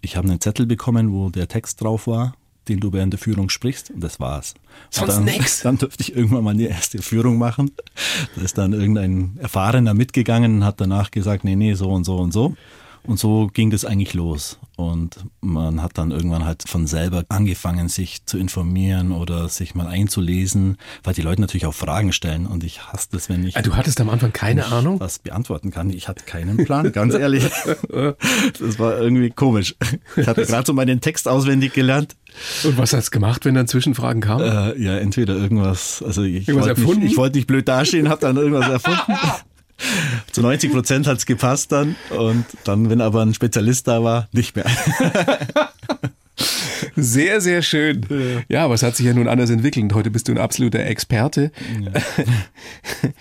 ich 0.00 0.16
habe 0.16 0.28
einen 0.28 0.40
Zettel 0.40 0.64
bekommen, 0.64 1.12
wo 1.12 1.28
der 1.28 1.48
Text 1.48 1.82
drauf 1.82 2.06
war, 2.06 2.34
den 2.68 2.80
du 2.80 2.92
während 2.92 3.12
der 3.12 3.20
Führung 3.20 3.50
sprichst, 3.50 3.90
und 3.90 4.00
das 4.00 4.18
war's. 4.20 4.54
Sonst 4.88 5.16
dann, 5.16 5.24
nix. 5.24 5.60
Dann 5.62 5.76
durfte 5.76 6.02
ich 6.02 6.16
irgendwann 6.16 6.44
mal 6.44 6.54
die 6.54 6.66
erste 6.66 7.02
Führung 7.02 7.36
machen. 7.36 7.72
Da 8.36 8.42
ist 8.42 8.56
dann 8.56 8.72
irgendein 8.72 9.36
Erfahrener 9.38 9.92
mitgegangen 9.92 10.56
und 10.56 10.64
hat 10.64 10.80
danach 10.80 11.10
gesagt, 11.10 11.44
nee, 11.44 11.56
nee, 11.56 11.74
so 11.74 11.90
und 11.90 12.04
so 12.04 12.16
und 12.16 12.32
so. 12.32 12.54
Und 13.04 13.18
so 13.18 13.48
ging 13.52 13.70
das 13.70 13.84
eigentlich 13.84 14.14
los. 14.14 14.58
Und 14.76 15.16
man 15.40 15.82
hat 15.82 15.98
dann 15.98 16.12
irgendwann 16.12 16.44
halt 16.44 16.68
von 16.68 16.86
selber 16.86 17.24
angefangen, 17.28 17.88
sich 17.88 18.24
zu 18.26 18.38
informieren 18.38 19.12
oder 19.12 19.48
sich 19.48 19.74
mal 19.74 19.86
einzulesen, 19.86 20.76
weil 21.02 21.14
die 21.14 21.22
Leute 21.22 21.40
natürlich 21.40 21.66
auch 21.66 21.74
Fragen 21.74 22.12
stellen. 22.12 22.46
Und 22.46 22.62
ich 22.64 22.82
hasse 22.86 23.08
das, 23.10 23.28
wenn 23.28 23.44
ich. 23.44 23.56
Ah, 23.56 23.62
du 23.62 23.74
hattest 23.76 24.00
am 24.00 24.08
Anfang 24.08 24.32
keine 24.32 24.66
Ahnung? 24.66 25.00
Was 25.00 25.18
beantworten 25.18 25.70
kann. 25.70 25.90
Ich 25.90 26.08
hatte 26.08 26.24
keinen 26.24 26.64
Plan, 26.64 26.92
ganz 26.92 27.14
ehrlich. 27.14 27.44
Das 28.58 28.78
war 28.78 28.98
irgendwie 28.98 29.30
komisch. 29.30 29.74
Ich 30.16 30.26
hatte 30.26 30.44
gerade 30.44 30.66
so 30.66 30.72
meinen 30.72 31.00
Text 31.00 31.28
auswendig 31.28 31.72
gelernt. 31.72 32.16
Und 32.64 32.78
was 32.78 32.92
hast 32.92 33.08
du 33.08 33.10
gemacht, 33.10 33.44
wenn 33.44 33.54
dann 33.54 33.66
Zwischenfragen 33.66 34.20
kamen? 34.22 34.44
Äh, 34.44 34.78
ja, 34.80 34.96
entweder 34.98 35.34
irgendwas, 35.34 36.02
also 36.02 36.22
ich 36.22 36.48
wollte 36.52 36.80
nicht, 36.98 37.16
wollt 37.16 37.34
nicht 37.34 37.46
blöd 37.46 37.68
dastehen, 37.68 38.08
habe 38.08 38.20
dann 38.20 38.36
irgendwas 38.36 38.68
erfunden. 38.68 39.12
Zu 40.30 40.42
90 40.42 40.72
Prozent 40.72 41.06
hat 41.06 41.18
es 41.18 41.26
gepasst 41.26 41.72
dann. 41.72 41.96
Und 42.10 42.44
dann, 42.64 42.90
wenn 42.90 43.00
aber 43.00 43.22
ein 43.22 43.34
Spezialist 43.34 43.88
da 43.88 44.02
war, 44.02 44.28
nicht 44.32 44.56
mehr. 44.56 44.66
Sehr, 46.96 47.40
sehr 47.40 47.62
schön. 47.62 48.06
Ja, 48.48 48.64
aber 48.64 48.74
es 48.74 48.82
hat 48.82 48.96
sich 48.96 49.06
ja 49.06 49.14
nun 49.14 49.28
anders 49.28 49.50
entwickelt. 49.50 49.92
Heute 49.94 50.10
bist 50.10 50.28
du 50.28 50.32
ein 50.32 50.38
absoluter 50.38 50.80
Experte. 50.80 51.50
Ja. 51.80 51.92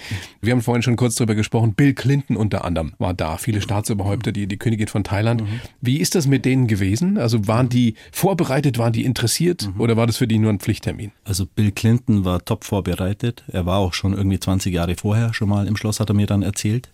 Wir 0.41 0.51
haben 0.53 0.62
vorhin 0.62 0.81
schon 0.81 0.95
kurz 0.95 1.15
darüber 1.15 1.36
gesprochen. 1.36 1.73
Bill 1.73 1.93
Clinton 1.93 2.36
unter 2.36 2.65
anderem 2.65 2.93
war 2.97 3.13
da. 3.13 3.38
Viele 3.38 3.62
Staatsoberhäupter, 3.62 4.31
die, 4.31 4.47
die 4.47 4.57
Königin 4.57 4.88
von 4.88 5.03
Thailand. 5.03 5.41
Mhm. 5.41 5.62
Wie 5.81 5.97
ist 5.97 6.15
das 6.15 6.27
mit 6.27 6.45
denen 6.45 6.67
gewesen? 6.67 7.17
Also 7.17 7.47
waren 7.47 7.69
die 7.69 7.95
vorbereitet, 8.12 8.77
waren 8.77 8.93
die 8.93 9.05
interessiert 9.05 9.69
mhm. 9.73 9.81
oder 9.81 9.97
war 9.97 10.07
das 10.07 10.17
für 10.17 10.27
die 10.27 10.39
nur 10.39 10.51
ein 10.51 10.60
Pflichttermin? 10.60 11.12
Also 11.23 11.45
Bill 11.45 11.71
Clinton 11.71 12.25
war 12.25 12.43
top 12.43 12.63
vorbereitet. 12.63 13.43
Er 13.47 13.65
war 13.65 13.77
auch 13.77 13.93
schon 13.93 14.13
irgendwie 14.13 14.39
20 14.39 14.73
Jahre 14.73 14.95
vorher 14.95 15.34
schon 15.34 15.49
mal 15.49 15.67
im 15.67 15.77
Schloss, 15.77 15.99
hat 15.99 16.10
er 16.10 16.15
mir 16.15 16.27
dann 16.27 16.41
erzählt. 16.41 16.89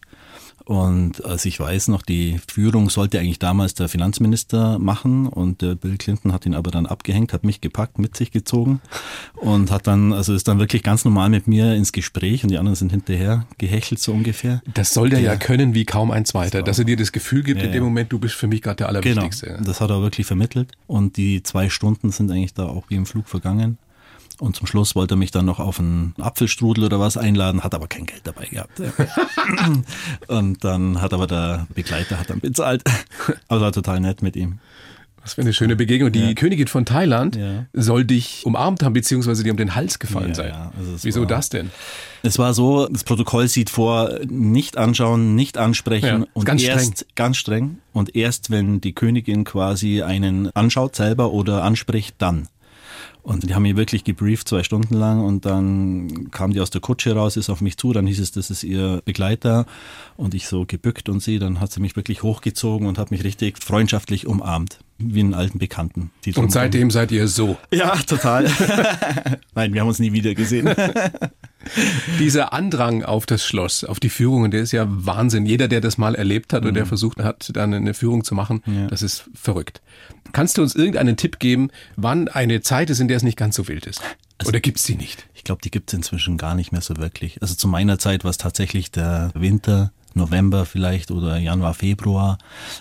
Und 0.65 1.23
also 1.23 1.47
ich 1.47 1.59
weiß 1.59 1.87
noch, 1.87 2.01
die 2.01 2.39
Führung 2.47 2.89
sollte 2.89 3.19
eigentlich 3.19 3.39
damals 3.39 3.73
der 3.73 3.87
Finanzminister 3.87 4.79
machen 4.79 5.27
und 5.27 5.61
der 5.61 5.75
Bill 5.75 5.97
Clinton 5.97 6.33
hat 6.33 6.45
ihn 6.45 6.53
aber 6.53 6.71
dann 6.71 6.85
abgehängt, 6.85 7.31
hat 7.31 7.45
mich 7.45 7.61
gepackt, 7.61 7.99
mit 7.99 8.17
sich 8.17 8.31
gezogen 8.31 8.81
und 9.35 9.71
hat 9.71 9.87
dann, 9.87 10.11
also 10.11 10.33
ist 10.33 10.47
dann 10.47 10.59
wirklich 10.59 10.83
ganz 10.83 11.05
normal 11.05 11.29
mit 11.29 11.47
mir 11.47 11.73
ins 11.73 11.93
Gespräch 11.93 12.43
und 12.43 12.51
die 12.51 12.57
anderen 12.57 12.75
sind 12.75 12.91
hinterher 12.91 13.45
gehechelt 13.57 14.01
so 14.01 14.11
ungefähr. 14.11 14.61
Das 14.73 14.93
soll 14.93 15.09
der 15.09 15.19
ja, 15.19 15.33
ja 15.33 15.37
können 15.37 15.73
wie 15.73 15.85
kaum 15.85 16.11
ein 16.11 16.25
zweiter, 16.25 16.59
das 16.59 16.77
dass 16.77 16.79
er 16.79 16.85
dir 16.85 16.97
das 16.97 17.11
Gefühl 17.11 17.43
gibt, 17.43 17.61
ja, 17.61 17.67
in 17.67 17.71
dem 17.71 17.83
Moment, 17.83 18.11
du 18.11 18.19
bist 18.19 18.35
für 18.35 18.47
mich 18.47 18.61
gerade 18.61 18.77
der 18.77 18.89
Allerwichtigste. 18.89 19.47
Genau, 19.47 19.63
das 19.63 19.79
hat 19.79 19.89
er 19.89 20.01
wirklich 20.01 20.27
vermittelt 20.27 20.73
und 20.85 21.17
die 21.17 21.43
zwei 21.43 21.69
Stunden 21.69 22.11
sind 22.11 22.29
eigentlich 22.29 22.53
da 22.53 22.65
auch 22.65 22.89
wie 22.89 22.95
im 22.95 23.05
Flug 23.05 23.29
vergangen. 23.29 23.77
Und 24.39 24.55
zum 24.55 24.67
Schluss 24.67 24.95
wollte 24.95 25.15
er 25.15 25.17
mich 25.17 25.31
dann 25.31 25.45
noch 25.45 25.59
auf 25.59 25.79
einen 25.79 26.13
Apfelstrudel 26.19 26.83
oder 26.83 26.99
was 26.99 27.17
einladen, 27.17 27.63
hat 27.63 27.73
aber 27.73 27.87
kein 27.87 28.05
Geld 28.05 28.21
dabei 28.23 28.45
gehabt. 28.45 28.79
und 30.27 30.63
dann 30.63 31.01
hat 31.01 31.13
aber 31.13 31.25
der 31.25 31.67
Begleiter 31.73 32.19
hat 32.19 32.29
dann 32.29 32.39
bezahlt. 32.39 32.83
Aber 33.47 33.61
war 33.61 33.71
total 33.71 33.99
nett 33.99 34.21
mit 34.21 34.35
ihm. 34.35 34.59
Was 35.27 35.33
für 35.33 35.41
eine 35.41 35.51
schöne 35.51 35.75
Begegnung. 35.75 36.09
Die 36.09 36.21
ja. 36.21 36.33
Königin 36.35 36.67
von 36.67 36.85
Thailand 36.85 37.35
ja. 37.35 37.65
soll 37.73 38.05
dich 38.05 38.43
umarmt 38.45 38.81
haben, 38.81 38.93
beziehungsweise 38.93 39.43
dir 39.43 39.51
um 39.51 39.57
den 39.57 39.75
Hals 39.75 39.99
gefallen 39.99 40.29
ja, 40.29 40.35
sein. 40.35 40.53
Also 40.77 40.95
Wieso 41.01 41.21
war, 41.21 41.27
das 41.27 41.49
denn? 41.49 41.69
Es 42.23 42.39
war 42.39 42.53
so, 42.53 42.87
das 42.87 43.03
Protokoll 43.03 43.49
sieht 43.49 43.69
vor, 43.69 44.19
nicht 44.25 44.77
anschauen, 44.77 45.35
nicht 45.35 45.57
ansprechen 45.57 46.27
und 46.33 46.45
ganz 46.45 46.63
erst 46.63 46.99
streng. 46.99 47.11
ganz 47.15 47.37
streng 47.37 47.77
und 47.91 48.15
erst 48.15 48.51
wenn 48.51 48.79
die 48.79 48.93
Königin 48.93 49.43
quasi 49.43 50.01
einen 50.01 50.49
anschaut 50.55 50.95
selber 50.95 51.31
oder 51.33 51.61
anspricht, 51.61 52.15
dann. 52.19 52.47
Und 53.27 53.43
die 53.43 53.53
haben 53.53 53.63
mich 53.63 53.75
wirklich 53.75 54.05
gebrieft, 54.05 54.47
zwei 54.47 54.63
Stunden 54.63 54.93
lang. 54.93 55.21
Und 55.21 55.45
dann 55.45 56.31
kam 56.31 56.53
die 56.53 56.61
aus 56.61 56.69
der 56.69 56.79
Kutsche 56.79 57.13
raus, 57.13 57.35
ist 57.35 57.49
auf 57.49 57.59
mich 57.59 57.75
zu. 57.75 57.91
Dann 57.91 58.07
hieß 58.07 58.21
es, 58.21 58.31
das 58.31 58.49
ist 58.49 58.63
ihr 58.63 59.01
Begleiter. 59.03 59.65
Und 60.15 60.33
ich 60.33 60.47
so 60.47 60.63
gebückt 60.65 61.09
und 61.09 61.19
sie. 61.21 61.37
Dann 61.37 61.59
hat 61.59 61.73
sie 61.73 61.81
mich 61.81 61.97
wirklich 61.97 62.23
hochgezogen 62.23 62.87
und 62.87 62.97
hat 62.97 63.11
mich 63.11 63.25
richtig 63.25 63.61
freundschaftlich 63.61 64.27
umarmt. 64.27 64.79
Wie 64.99 65.19
einen 65.19 65.35
alten 65.35 65.59
Bekannten. 65.59 66.11
und 66.35 66.51
seitdem 66.51 66.89
seid 66.89 67.11
ihr 67.11 67.27
so? 67.27 67.57
Ja, 67.71 67.95
total. 67.97 68.45
Nein, 69.55 69.73
wir 69.73 69.81
haben 69.81 69.87
uns 69.87 69.99
nie 69.99 70.11
wieder 70.11 70.33
gesehen. 70.33 70.73
Dieser 72.19 72.53
Andrang 72.53 73.03
auf 73.03 73.25
das 73.25 73.45
Schloss, 73.45 73.83
auf 73.83 73.99
die 73.99 74.09
Führungen, 74.09 74.49
der 74.49 74.61
ist 74.61 74.71
ja 74.71 74.85
Wahnsinn. 74.87 75.45
Jeder, 75.45 75.67
der 75.67 75.81
das 75.81 75.97
mal 75.97 76.15
erlebt 76.15 76.53
hat 76.53 76.61
mhm. 76.61 76.67
oder 76.67 76.73
der 76.73 76.85
versucht 76.85 77.19
hat, 77.19 77.51
dann 77.53 77.73
eine 77.73 77.93
Führung 77.93 78.23
zu 78.23 78.33
machen, 78.33 78.63
ja. 78.65 78.87
das 78.87 79.01
ist 79.01 79.29
verrückt. 79.35 79.81
Kannst 80.33 80.57
du 80.57 80.61
uns 80.61 80.75
irgendeinen 80.75 81.15
Tipp 81.15 81.39
geben, 81.39 81.69
wann 81.95 82.27
eine 82.27 82.61
Zeit 82.61 82.89
ist, 82.89 82.99
in 82.99 83.07
der 83.07 83.17
es 83.17 83.23
nicht 83.23 83.37
ganz 83.37 83.55
so 83.55 83.67
wild 83.67 83.85
ist? 83.85 84.01
Also, 84.39 84.49
oder 84.49 84.59
gibt's 84.59 84.83
die 84.83 84.95
nicht? 84.95 85.27
Ich 85.33 85.43
glaube, 85.43 85.61
die 85.61 85.71
gibt's 85.71 85.93
inzwischen 85.93 86.37
gar 86.37 86.55
nicht 86.55 86.71
mehr 86.71 86.81
so 86.81 86.97
wirklich. 86.97 87.41
Also 87.41 87.55
zu 87.55 87.67
meiner 87.67 87.99
Zeit 87.99 88.23
war 88.23 88.31
es 88.31 88.37
tatsächlich 88.37 88.91
der 88.91 89.31
Winter, 89.33 89.91
November 90.17 90.65
vielleicht 90.65 91.11
oder 91.11 91.37
Januar, 91.37 91.73
Februar. 91.73 92.37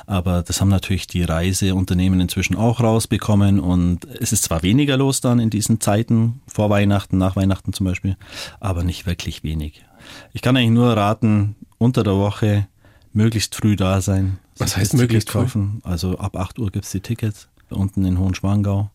Aber 0.06 0.42
das 0.42 0.60
haben 0.60 0.68
natürlich 0.68 1.06
die 1.06 1.22
Reiseunternehmen 1.22 2.20
inzwischen 2.20 2.56
auch 2.56 2.80
rausbekommen 2.80 3.60
und 3.60 4.04
es 4.04 4.32
ist 4.32 4.44
zwar 4.44 4.62
weniger 4.62 4.96
los 4.96 5.20
dann 5.20 5.38
in 5.38 5.50
diesen 5.50 5.80
Zeiten, 5.80 6.40
vor 6.46 6.70
Weihnachten, 6.70 7.18
nach 7.18 7.36
Weihnachten 7.36 7.72
zum 7.72 7.86
Beispiel, 7.86 8.16
aber 8.60 8.82
nicht 8.82 9.06
wirklich 9.06 9.42
wenig. 9.42 9.84
Ich 10.32 10.42
kann 10.42 10.56
eigentlich 10.56 10.70
nur 10.70 10.96
raten, 10.96 11.56
unter 11.78 12.02
der 12.02 12.16
Woche 12.16 12.66
möglichst 13.12 13.54
früh 13.54 13.76
da 13.76 14.00
sein. 14.00 14.38
Was 14.58 14.76
heißt 14.76 14.94
möglichst 14.94 15.30
kaufen? 15.30 15.80
Früh? 15.82 15.90
Also 15.90 16.18
ab 16.18 16.36
8 16.36 16.58
Uhr 16.58 16.70
gibt's 16.70 16.90
die 16.90 17.00
Tickets 17.00 17.48
unten 17.70 18.04
in 18.04 18.18
Hohenschwangau. 18.18 18.90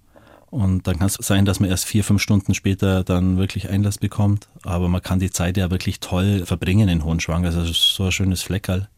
Und 0.52 0.86
dann 0.86 1.00
kann 1.00 1.08
es 1.08 1.14
sein, 1.14 1.46
dass 1.46 1.62
man 1.62 1.70
erst 1.70 1.86
vier, 1.86 2.04
fünf 2.04 2.22
Stunden 2.22 2.54
später 2.54 3.04
dann 3.06 3.38
wirklich 3.38 3.70
Einlass 3.70 3.98
bekommt. 3.98 4.50
Aber 4.64 4.90
man 4.90 5.02
kann 5.02 5.20
die 5.20 5.32
Zeit 5.32 5.56
ja 5.56 5.72
wirklich 5.72 6.02
toll 6.02 6.46
verbringen 6.46 6.90
in 6.90 7.06
Hohenschwang. 7.06 7.46
Also 7.46 7.64
so 7.64 8.04
ein 8.04 8.12
schönes 8.12 8.44
Fleckerl. 8.44 8.90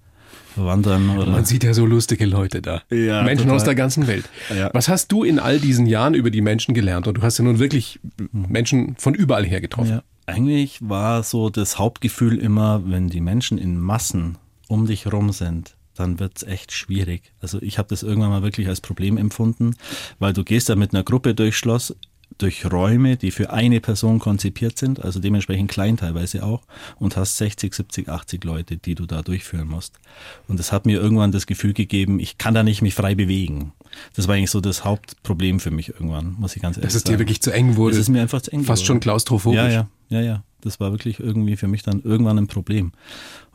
Wandern 0.55 1.17
oder 1.17 1.31
Man 1.31 1.45
sieht 1.45 1.63
ja 1.63 1.73
so 1.73 1.85
lustige 1.85 2.25
Leute 2.25 2.61
da. 2.61 2.81
Ja, 2.89 3.23
Menschen 3.23 3.45
total. 3.45 3.55
aus 3.55 3.63
der 3.63 3.75
ganzen 3.75 4.07
Welt. 4.07 4.29
Ja. 4.55 4.69
Was 4.73 4.87
hast 4.87 5.11
du 5.11 5.23
in 5.23 5.39
all 5.39 5.59
diesen 5.59 5.85
Jahren 5.85 6.13
über 6.13 6.29
die 6.29 6.41
Menschen 6.41 6.73
gelernt? 6.73 7.07
Und 7.07 7.17
du 7.17 7.21
hast 7.21 7.37
ja 7.37 7.43
nun 7.43 7.59
wirklich 7.59 7.99
Menschen 8.31 8.95
von 8.97 9.13
überall 9.13 9.45
her 9.45 9.61
getroffen. 9.61 9.91
Ja. 9.91 10.03
Eigentlich 10.25 10.79
war 10.81 11.23
so 11.23 11.49
das 11.49 11.79
Hauptgefühl 11.79 12.37
immer, 12.37 12.83
wenn 12.85 13.09
die 13.09 13.21
Menschen 13.21 13.57
in 13.57 13.79
Massen 13.79 14.37
um 14.67 14.85
dich 14.85 15.11
rum 15.11 15.31
sind, 15.31 15.75
dann 15.95 16.19
wird 16.19 16.37
es 16.37 16.43
echt 16.43 16.71
schwierig. 16.71 17.33
Also 17.41 17.61
ich 17.61 17.77
habe 17.77 17.89
das 17.89 18.03
irgendwann 18.03 18.29
mal 18.29 18.43
wirklich 18.43 18.67
als 18.67 18.81
Problem 18.81 19.17
empfunden, 19.17 19.75
weil 20.19 20.33
du 20.33 20.43
gehst 20.43 20.69
da 20.69 20.75
mit 20.75 20.93
einer 20.93 21.03
Gruppe 21.03 21.35
durchs 21.35 21.57
Schloss, 21.57 21.95
durch 22.37 22.71
Räume, 22.71 23.17
die 23.17 23.31
für 23.31 23.51
eine 23.51 23.79
Person 23.79 24.19
konzipiert 24.19 24.77
sind, 24.77 25.03
also 25.03 25.19
dementsprechend 25.19 25.69
klein 25.69 25.97
teilweise 25.97 26.43
auch, 26.43 26.63
und 26.97 27.15
hast 27.15 27.37
60, 27.37 27.73
70, 27.73 28.09
80 28.09 28.43
Leute, 28.43 28.77
die 28.77 28.95
du 28.95 29.05
da 29.05 29.21
durchführen 29.21 29.67
musst. 29.67 29.99
Und 30.47 30.59
das 30.59 30.71
hat 30.71 30.85
mir 30.85 30.99
irgendwann 30.99 31.31
das 31.31 31.45
Gefühl 31.45 31.73
gegeben, 31.73 32.19
ich 32.19 32.37
kann 32.37 32.53
da 32.53 32.63
nicht 32.63 32.81
mich 32.81 32.95
frei 32.95 33.15
bewegen. 33.15 33.73
Das 34.15 34.27
war 34.27 34.35
eigentlich 34.35 34.51
so 34.51 34.61
das 34.61 34.83
Hauptproblem 34.83 35.59
für 35.59 35.71
mich 35.71 35.89
irgendwann, 35.89 36.35
muss 36.39 36.55
ich 36.55 36.61
ganz 36.61 36.77
ehrlich 36.77 36.91
sagen. 36.91 36.93
Dass 36.93 36.95
es 36.95 37.03
dir 37.03 37.19
wirklich 37.19 37.41
zu 37.41 37.51
eng 37.51 37.75
wurde. 37.75 37.95
Es 37.95 38.01
ist 38.01 38.09
mir 38.09 38.21
einfach 38.21 38.41
zu 38.41 38.51
eng 38.51 38.63
Fast 38.63 38.81
geworden. 38.81 38.85
schon 38.85 38.99
klaustrophobisch. 38.99 39.57
Ja, 39.57 39.69
ja, 39.69 39.87
ja, 40.09 40.21
ja. 40.21 40.43
Das 40.65 40.79
war 40.79 40.91
wirklich 40.91 41.19
irgendwie 41.19 41.55
für 41.55 41.67
mich 41.67 41.83
dann 41.83 42.01
irgendwann 42.03 42.37
ein 42.37 42.47
Problem. 42.47 42.91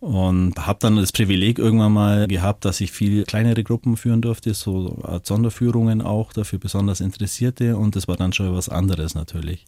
Und 0.01 0.55
habe 0.65 0.79
dann 0.81 0.97
das 0.97 1.11
Privileg 1.11 1.59
irgendwann 1.59 1.93
mal 1.93 2.29
gehabt, 2.29 2.65
dass 2.65 2.81
ich 2.81 2.93
viel 2.93 3.25
kleinere 3.25 3.65
Gruppen 3.65 3.97
führen 3.97 4.21
durfte, 4.21 4.55
so 4.55 4.99
Art 5.03 5.27
Sonderführungen 5.27 6.03
auch, 6.03 6.33
dafür 6.33 6.59
besonders 6.61 7.01
Interessierte. 7.01 7.77
Und 7.77 7.97
das 7.97 8.07
war 8.07 8.17
dann 8.17 8.33
schon 8.33 8.55
was 8.55 8.69
anderes 8.69 9.15
natürlich. 9.15 9.67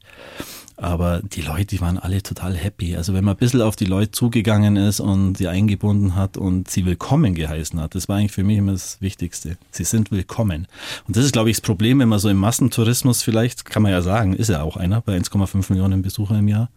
Aber 0.80 1.20
die 1.20 1.42
Leute, 1.42 1.66
die 1.66 1.80
waren 1.82 1.98
alle 1.98 2.22
total 2.22 2.56
happy. 2.56 2.96
Also 2.96 3.12
wenn 3.12 3.22
man 3.22 3.34
ein 3.34 3.38
bisschen 3.38 3.60
auf 3.60 3.76
die 3.76 3.84
Leute 3.84 4.12
zugegangen 4.12 4.76
ist 4.76 4.98
und 5.00 5.36
sie 5.36 5.46
eingebunden 5.46 6.14
hat 6.14 6.38
und 6.38 6.70
sie 6.70 6.86
willkommen 6.86 7.34
geheißen 7.34 7.78
hat, 7.78 7.94
das 7.94 8.08
war 8.08 8.16
eigentlich 8.16 8.32
für 8.32 8.44
mich 8.44 8.56
immer 8.56 8.72
das 8.72 8.98
Wichtigste. 9.00 9.58
Sie 9.72 9.84
sind 9.84 10.10
willkommen. 10.10 10.68
Und 11.06 11.16
das 11.16 11.24
ist, 11.26 11.32
glaube 11.32 11.50
ich, 11.50 11.56
das 11.56 11.60
Problem, 11.60 11.98
wenn 11.98 12.08
man 12.08 12.18
so 12.18 12.30
im 12.30 12.38
Massentourismus 12.38 13.22
vielleicht, 13.22 13.66
kann 13.66 13.82
man 13.82 13.92
ja 13.92 14.00
sagen, 14.00 14.32
ist 14.32 14.48
ja 14.48 14.62
auch 14.62 14.78
einer 14.78 15.02
bei 15.02 15.18
1,5 15.18 15.70
Millionen 15.70 16.00
Besucher 16.00 16.38
im 16.38 16.48
Jahr, 16.48 16.70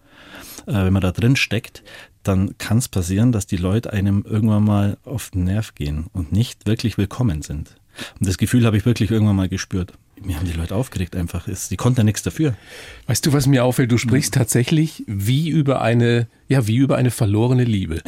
wenn 0.66 0.94
man 0.94 1.02
da 1.02 1.12
drin 1.12 1.36
steckt, 1.36 1.84
dann 2.24 2.58
kann 2.58 2.78
es 2.78 2.88
passieren, 2.88 3.32
dass 3.32 3.48
die 3.48 3.58
Leute 3.58 3.94
einem 3.94 4.26
irgendwann 4.28 4.64
mal 4.64 4.98
auf 5.04 5.32
den 5.32 5.44
Nerv 5.44 5.76
gehen 5.76 6.08
und 6.14 6.32
nicht 6.32 6.66
wirklich 6.66 6.98
willkommen 6.98 7.42
sind. 7.42 7.76
Und 8.20 8.28
das 8.28 8.38
Gefühl 8.38 8.66
habe 8.66 8.78
ich 8.78 8.86
wirklich 8.86 9.12
irgendwann 9.12 9.36
mal 9.36 9.50
gespürt. 9.50 9.94
Mir 10.22 10.38
haben 10.38 10.48
die 10.48 10.54
Leute 10.54 10.76
aufgeregt 10.76 11.16
einfach. 11.16 11.48
Die 11.70 11.76
konnten 11.76 12.00
ja 12.00 12.04
nichts 12.04 12.24
dafür. 12.24 12.56
Weißt 13.08 13.26
du, 13.26 13.34
was 13.34 13.46
mir 13.46 13.66
auffällt? 13.66 13.92
Du 13.92 13.98
sprichst 13.98 14.34
tatsächlich 14.34 15.04
wie 15.06 15.50
über 15.50 15.82
eine, 15.82 16.28
ja, 16.48 16.66
wie 16.68 16.78
über 16.78 16.96
eine 16.96 17.12
verlorene 17.12 17.66
Liebe. 17.66 18.02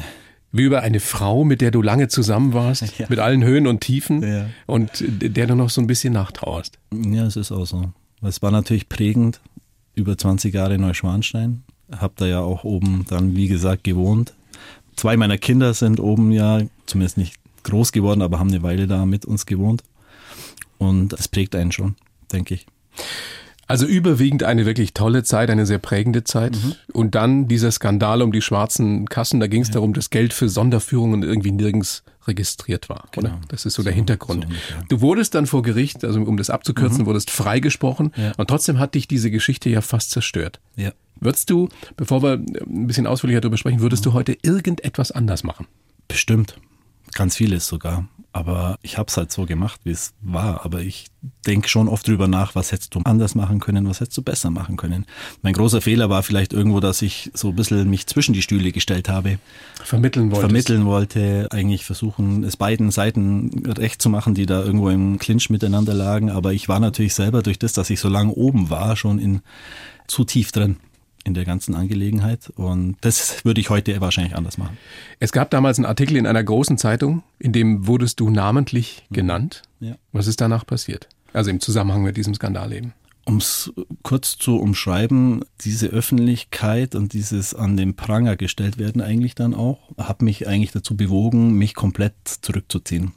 Wie 0.52 0.64
über 0.64 0.82
eine 0.82 1.02
Frau, 1.02 1.44
mit 1.44 1.60
der 1.60 1.72
du 1.72 1.82
lange 1.82 2.08
zusammen 2.08 2.54
warst, 2.54 2.98
ja. 2.98 3.08
mit 3.10 3.20
allen 3.20 3.44
Höhen 3.44 3.68
und 3.68 3.82
Tiefen 3.82 4.24
ja. 4.24 4.50
und 4.66 5.04
der 5.06 5.48
du 5.48 5.56
noch 5.56 5.70
so 5.70 5.82
ein 5.82 5.88
bisschen 5.88 6.14
nachtrauerst. 6.14 6.80
Ja, 6.94 7.26
es 7.26 7.36
ist 7.36 7.52
auch 7.52 7.66
so. 7.66 7.92
Es 8.22 8.42
war 8.42 8.52
natürlich 8.52 8.88
prägend. 8.88 9.42
Über 9.98 10.18
20 10.18 10.54
Jahre 10.54 10.78
Neuschwanstein. 10.78 11.64
Hab 11.92 12.16
da 12.18 12.26
ja 12.26 12.42
auch 12.42 12.64
oben 12.64 13.06
dann, 13.10 13.36
wie 13.36 13.48
gesagt, 13.48 13.84
gewohnt. 13.84 14.34
Zwei 14.96 15.18
meiner 15.18 15.38
Kinder 15.38 15.74
sind 15.74 16.00
oben 16.00 16.32
ja, 16.32 16.62
zumindest 16.86 17.18
nicht 17.18 17.36
groß 17.64 17.92
geworden, 17.92 18.22
aber 18.22 18.40
haben 18.40 18.50
eine 18.50 18.64
Weile 18.64 18.88
da 18.88 19.06
mit 19.06 19.26
uns 19.26 19.46
gewohnt. 19.46 19.84
Und 20.78 21.14
es 21.14 21.28
prägt 21.28 21.56
einen 21.56 21.72
schon, 21.72 21.96
denke 22.32 22.56
ich. 22.56 22.66
Also 23.68 23.88
überwiegend 23.88 24.44
eine 24.44 24.66
wirklich 24.66 24.94
tolle 24.94 25.24
Zeit, 25.24 25.50
eine 25.50 25.66
sehr 25.66 25.80
prägende 25.80 26.24
Zeit. 26.24 26.56
Mhm. 26.56 26.76
Und 26.94 27.16
dann 27.16 27.48
dieser 27.48 27.72
Skandal 27.72 28.22
um 28.22 28.32
die 28.32 28.42
schwarzen 28.42 29.08
Kassen, 29.08 29.40
da 29.40 29.48
ging 29.48 29.62
es 29.62 29.70
ja. 29.70 29.76
darum, 29.76 29.94
dass 29.94 30.12
Geld 30.12 30.34
für 30.34 30.50
Sonderführungen 30.50 31.24
irgendwie 31.24 31.52
nirgends 31.52 32.04
registriert 32.28 32.90
war. 32.90 33.08
Genau. 33.12 33.30
Oder? 33.30 33.42
Das 33.48 33.66
ist 33.66 33.74
so, 33.76 33.82
so 33.82 33.86
der 33.86 33.94
Hintergrund. 33.94 34.48
So 34.50 34.86
du 34.90 35.02
wurdest 35.02 35.36
dann 35.36 35.46
vor 35.46 35.62
Gericht, 35.62 36.04
also 36.04 36.22
um 36.22 36.38
das 36.38 36.50
abzukürzen, 36.50 37.04
mhm. 37.04 37.06
wurdest 37.08 37.32
freigesprochen 37.32 38.12
ja. 38.16 38.34
und 38.38 38.48
trotzdem 38.48 38.80
hat 38.80 38.96
dich 38.96 39.08
diese 39.08 39.32
Geschichte 39.32 39.70
ja 39.70 39.82
fast 39.82 40.12
zerstört. 40.12 40.60
Ja. 40.76 40.92
Würdest 41.20 41.50
du, 41.50 41.70
bevor 41.96 42.22
wir 42.24 42.34
ein 42.34 42.88
bisschen 42.88 43.08
ausführlicher 43.08 43.42
darüber 43.42 43.58
sprechen, 43.58 43.80
würdest 43.80 44.06
mhm. 44.06 44.10
du 44.10 44.14
heute 44.14 44.38
irgendetwas 44.42 45.12
anders 45.12 45.44
machen? 45.44 45.68
Bestimmt. 46.08 46.58
Ganz 47.14 47.38
vieles 47.38 47.68
sogar. 47.68 48.08
Aber 48.36 48.78
ich 48.82 48.98
habe 48.98 49.08
es 49.08 49.16
halt 49.16 49.32
so 49.32 49.46
gemacht, 49.46 49.80
wie 49.86 49.92
es 49.92 50.14
war. 50.20 50.66
Aber 50.66 50.82
ich 50.82 51.06
denke 51.48 51.70
schon 51.70 51.88
oft 51.88 52.06
drüber 52.06 52.28
nach, 52.28 52.54
was 52.54 52.74
hättest 52.74 52.94
du 52.94 53.00
anders 53.06 53.34
machen 53.34 53.62
können, 53.62 53.88
was 53.88 54.02
hättest 54.02 54.18
du 54.18 54.24
besser 54.24 54.50
machen 54.50 54.76
können. 54.76 55.06
Mein 55.42 55.54
großer 55.54 55.80
Fehler 55.80 56.10
war 56.10 56.22
vielleicht 56.22 56.52
irgendwo, 56.52 56.82
dass 56.82 57.02
ich 57.02 57.32
so 57.34 57.48
ein 57.48 57.56
bisschen 57.56 57.90
mich 57.90 58.08
zwischen 58.08 58.34
die 58.34 58.42
Stühle 58.42 58.74
gestellt 58.74 59.08
habe. 59.08 59.40
Vermitteln 59.82 60.32
wollte. 60.32 60.42
Vermitteln 60.42 60.86
wollte, 60.86 61.48
eigentlich 61.52 61.86
versuchen, 61.86 62.44
es 62.44 62.58
beiden 62.58 62.92
Seiten 62.92 63.64
recht 63.66 64.02
zu 64.02 64.10
machen, 64.10 64.34
die 64.34 64.46
da 64.46 64.62
irgendwo 64.62 64.90
im 64.90 65.18
Clinch 65.18 65.50
miteinander 65.50 65.94
lagen. 65.94 66.30
Aber 66.30 66.52
ich 66.52 66.68
war 66.68 66.82
natürlich 66.82 67.14
selber 67.14 67.42
durch 67.42 67.58
das, 67.58 67.72
dass 67.72 67.90
ich 67.90 68.02
so 68.02 68.10
lange 68.10 68.34
oben 68.34 68.70
war, 68.70 68.98
schon 68.98 69.18
in 69.18 69.44
zu 70.08 70.26
tief 70.26 70.52
drin 70.52 70.76
in 71.26 71.34
der 71.34 71.44
ganzen 71.44 71.76
Angelegenheit. 71.76 72.50
Und 72.56 72.96
das 73.02 73.44
würde 73.44 73.60
ich 73.60 73.70
heute 73.70 74.00
wahrscheinlich 74.00 74.36
anders 74.36 74.58
machen. 74.58 74.78
Es 75.20 75.32
gab 75.32 75.50
damals 75.50 75.78
einen 75.78 75.86
Artikel 75.86 76.16
in 76.16 76.28
einer 76.28 76.44
großen 76.44 76.78
Zeitung, 76.78 77.24
in 77.40 77.52
dem 77.52 77.88
wurdest 77.88 78.20
du 78.20 78.30
namentlich 78.30 79.04
mhm. 79.10 79.16
genannt. 79.16 79.64
Ja. 79.80 79.96
Was 80.14 80.28
ist 80.28 80.40
danach 80.40 80.66
passiert? 80.66 81.10
Also 81.34 81.50
im 81.50 81.60
Zusammenhang 81.60 82.04
mit 82.04 82.16
diesem 82.16 82.34
Skandal 82.34 82.72
eben. 82.72 82.94
Um 83.26 83.38
es 83.38 83.74
kurz 84.04 84.38
zu 84.38 84.58
umschreiben, 84.58 85.44
diese 85.62 85.88
Öffentlichkeit 85.88 86.94
und 86.94 87.14
dieses 87.14 87.56
an 87.56 87.76
den 87.76 87.96
Pranger 87.96 88.38
gestellt 88.38 88.78
werden 88.78 89.02
eigentlich 89.02 89.34
dann 89.34 89.56
auch, 89.56 89.80
hat 89.98 90.22
mich 90.22 90.48
eigentlich 90.48 90.72
dazu 90.72 90.96
bewogen, 90.96 91.54
mich 91.54 91.74
komplett 91.74 92.14
zurückzuziehen. 92.42 93.14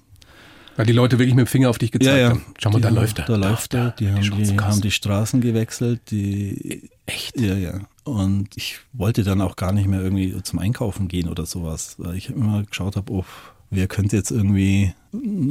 Weil 0.78 0.86
die 0.86 0.92
Leute 0.92 1.18
wirklich 1.18 1.34
mit 1.34 1.44
dem 1.44 1.50
Finger 1.50 1.70
auf 1.70 1.78
dich 1.78 1.90
gezeigt 1.90 2.16
ja, 2.16 2.22
ja. 2.22 2.28
haben. 2.30 2.44
Schau 2.56 2.70
mal, 2.70 2.76
die 2.76 2.82
da 2.82 2.90
läuft 2.90 3.18
er. 3.18 3.24
Da, 3.24 3.34
läuft 3.34 3.74
er. 3.74 3.90
Die, 3.98 4.04
die, 4.04 4.12
haben 4.12 4.44
die, 4.44 4.60
haben 4.60 4.80
die 4.80 4.92
Straßen 4.92 5.40
gewechselt. 5.40 6.02
Die, 6.12 6.88
Echt? 7.04 7.40
Ja, 7.40 7.56
ja. 7.56 7.80
Und 8.04 8.56
ich 8.56 8.78
wollte 8.92 9.24
dann 9.24 9.40
auch 9.40 9.56
gar 9.56 9.72
nicht 9.72 9.88
mehr 9.88 10.00
irgendwie 10.00 10.40
zum 10.44 10.60
Einkaufen 10.60 11.08
gehen 11.08 11.28
oder 11.28 11.46
sowas, 11.46 11.96
weil 11.98 12.14
ich 12.14 12.30
immer 12.30 12.62
geschaut 12.62 12.94
habe, 12.94 13.12
oh, 13.12 13.24
wer 13.70 13.88
könnte 13.88 14.16
jetzt 14.16 14.30
irgendwie 14.30 14.94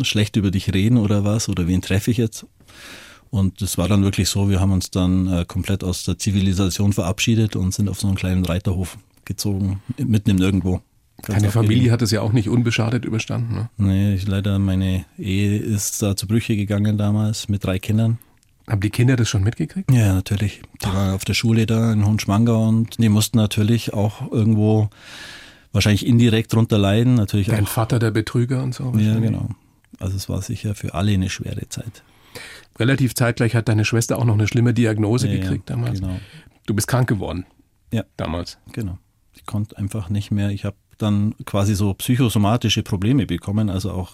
schlecht 0.03 0.37
über 0.37 0.49
dich 0.49 0.73
reden 0.73 0.97
oder 0.97 1.25
was 1.25 1.49
oder 1.49 1.67
wen 1.67 1.81
treffe 1.81 2.09
ich 2.09 2.17
jetzt? 2.17 2.45
Und 3.29 3.61
das 3.61 3.77
war 3.77 3.89
dann 3.89 4.03
wirklich 4.03 4.29
so, 4.29 4.49
wir 4.49 4.61
haben 4.61 4.71
uns 4.71 4.91
dann 4.91 5.27
äh, 5.27 5.43
komplett 5.45 5.83
aus 5.83 6.05
der 6.05 6.17
Zivilisation 6.17 6.93
verabschiedet 6.93 7.57
und 7.57 7.73
sind 7.73 7.89
auf 7.89 7.99
so 7.99 8.07
einen 8.07 8.15
kleinen 8.15 8.45
Reiterhof 8.45 8.97
gezogen, 9.25 9.81
mitten 9.97 10.29
im 10.29 10.37
Nirgendwo. 10.37 10.81
Deine 11.23 11.51
Familie 11.51 11.91
hat 11.91 12.01
es 12.01 12.12
ja 12.12 12.21
auch 12.21 12.32
nicht 12.32 12.47
unbeschadet 12.47 13.03
überstanden, 13.03 13.56
ne? 13.56 13.69
Nee, 13.77 14.13
ich, 14.13 14.27
leider, 14.27 14.60
meine 14.60 15.06
Ehe 15.17 15.58
ist 15.58 16.01
da 16.01 16.15
zu 16.15 16.27
Brüche 16.27 16.56
gegangen 16.56 16.97
damals 16.97 17.49
mit 17.49 17.63
drei 17.65 17.80
Kindern. 17.80 18.19
Haben 18.67 18.82
die 18.82 18.89
Kinder 18.89 19.15
das 19.15 19.30
schon 19.30 19.43
mitgekriegt? 19.43 19.91
Ja, 19.91 20.13
natürlich. 20.13 20.62
Die 20.84 20.88
waren 20.88 21.13
auf 21.13 21.25
der 21.25 21.34
Schule 21.34 21.65
da 21.65 21.93
in 21.93 22.06
Hohenschwanger 22.06 22.60
und 22.60 23.01
die 23.01 23.10
mussten 23.10 23.38
natürlich 23.38 23.93
auch 23.93 24.32
irgendwo 24.32 24.89
wahrscheinlich 25.71 26.06
indirekt 26.06 26.53
drunter 26.53 26.77
leiden. 26.77 27.15
Natürlich 27.15 27.47
Dein 27.47 27.63
auch. 27.63 27.69
Vater 27.69 27.97
der 27.97 28.12
Betrüger 28.12 28.62
und 28.62 28.75
so. 28.75 28.93
Ja, 28.97 29.17
genau. 29.19 29.49
Also 29.99 30.17
es 30.17 30.27
war 30.27 30.41
sicher 30.41 30.75
für 30.75 30.93
alle 30.93 31.13
eine 31.13 31.30
schwere 31.30 31.67
Zeit. 31.69 32.03
Relativ 32.77 33.15
zeitgleich 33.15 33.56
hat 33.56 33.69
deine 33.69 33.86
Schwester 33.86 34.19
auch 34.19 34.25
noch 34.25 34.36
eine 34.36 34.47
schlimme 34.47 34.73
Diagnose 34.73 35.27
ja, 35.27 35.39
gekriegt 35.39 35.69
damals. 35.69 36.01
Genau. 36.01 36.19
Du 36.65 36.73
bist 36.73 36.88
krank 36.88 37.08
geworden. 37.08 37.45
Ja. 37.91 38.03
Damals. 38.17 38.58
Genau. 38.73 38.97
Ich 39.34 39.45
konnte 39.45 39.77
einfach 39.77 40.10
nicht 40.10 40.30
mehr. 40.30 40.49
Ich 40.49 40.65
habe 40.65 40.75
dann 40.97 41.36
quasi 41.45 41.75
so 41.75 41.93
psychosomatische 41.93 42.83
Probleme 42.83 43.25
bekommen, 43.25 43.69
also 43.69 43.91
auch 43.91 44.13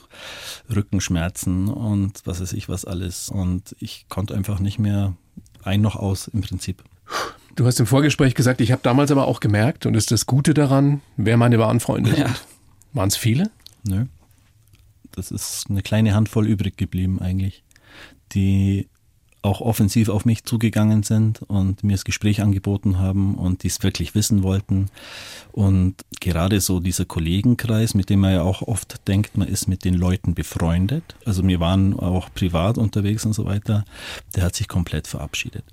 Rückenschmerzen 0.73 1.67
und 1.69 2.21
was 2.25 2.41
weiß 2.41 2.53
ich 2.53 2.69
was 2.69 2.85
alles. 2.85 3.29
Und 3.29 3.75
ich 3.79 4.05
konnte 4.09 4.35
einfach 4.35 4.59
nicht 4.59 4.79
mehr 4.79 5.13
ein 5.63 5.81
noch 5.81 5.95
aus 5.95 6.27
im 6.27 6.41
Prinzip. 6.41 6.83
Du 7.55 7.65
hast 7.65 7.79
im 7.79 7.85
Vorgespräch 7.85 8.33
gesagt, 8.35 8.61
ich 8.61 8.71
habe 8.71 8.81
damals 8.83 9.11
aber 9.11 9.27
auch 9.27 9.39
gemerkt, 9.39 9.85
und 9.85 9.95
ist 9.95 10.11
das 10.11 10.25
Gute 10.25 10.53
daran, 10.53 11.01
wer 11.17 11.37
meine 11.37 11.59
wahren 11.59 11.79
Freunde 11.79 12.09
ja. 12.11 12.15
sind. 12.15 12.43
Waren 12.93 13.09
es 13.09 13.15
viele? 13.15 13.51
Nö. 13.87 14.05
Das 15.11 15.29
ist 15.29 15.69
eine 15.69 15.83
kleine 15.83 16.15
Handvoll 16.15 16.47
übrig 16.47 16.77
geblieben 16.77 17.19
eigentlich, 17.21 17.63
die 18.31 18.89
auch 19.43 19.61
offensiv 19.61 20.09
auf 20.09 20.25
mich 20.25 20.45
zugegangen 20.45 21.03
sind 21.03 21.41
und 21.43 21.83
mir 21.83 21.91
das 21.91 22.05
Gespräch 22.05 22.41
angeboten 22.41 22.97
haben 22.97 23.35
und 23.35 23.63
die 23.63 23.67
es 23.67 23.83
wirklich 23.83 24.15
wissen 24.15 24.41
wollten. 24.41 24.87
Und 25.51 25.95
gerade 26.21 26.61
so 26.61 26.79
dieser 26.79 27.05
Kollegenkreis, 27.05 27.93
mit 27.93 28.09
dem 28.09 28.21
man 28.21 28.33
ja 28.33 28.41
auch 28.41 28.61
oft 28.61 29.07
denkt, 29.07 29.37
man 29.37 29.47
ist 29.47 29.67
mit 29.67 29.83
den 29.83 29.93
Leuten 29.93 30.33
befreundet. 30.33 31.15
Also 31.25 31.45
wir 31.45 31.59
waren 31.59 31.99
auch 31.99 32.29
privat 32.33 32.77
unterwegs 32.77 33.25
und 33.25 33.33
so 33.33 33.45
weiter. 33.45 33.83
Der 34.35 34.43
hat 34.43 34.55
sich 34.55 34.67
komplett 34.67 35.07
verabschiedet. 35.07 35.65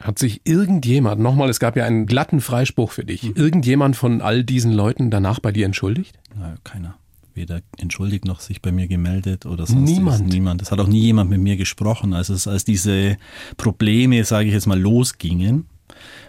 Hat 0.00 0.18
sich 0.18 0.42
irgendjemand, 0.44 1.20
nochmal, 1.20 1.48
es 1.48 1.60
gab 1.60 1.76
ja 1.76 1.84
einen 1.84 2.06
glatten 2.06 2.40
Freispruch 2.40 2.90
für 2.90 3.04
dich, 3.04 3.22
mhm. 3.22 3.36
irgendjemand 3.36 3.96
von 3.96 4.20
all 4.20 4.42
diesen 4.42 4.72
Leuten 4.72 5.10
danach 5.10 5.38
bei 5.38 5.52
dir 5.52 5.64
entschuldigt? 5.64 6.18
Na, 6.36 6.56
keiner 6.64 6.96
weder 7.34 7.60
entschuldigt 7.78 8.24
noch 8.24 8.40
sich 8.40 8.62
bei 8.62 8.72
mir 8.72 8.86
gemeldet 8.86 9.46
oder 9.46 9.66
sonst 9.66 9.90
niemand. 9.90 10.26
niemand. 10.28 10.62
Es 10.62 10.70
hat 10.70 10.80
auch 10.80 10.86
nie 10.86 11.00
jemand 11.00 11.30
mit 11.30 11.40
mir 11.40 11.56
gesprochen. 11.56 12.14
Also 12.14 12.34
es, 12.34 12.46
als 12.46 12.64
diese 12.64 13.16
Probleme, 13.56 14.24
sage 14.24 14.48
ich 14.48 14.54
jetzt 14.54 14.66
mal, 14.66 14.80
losgingen, 14.80 15.66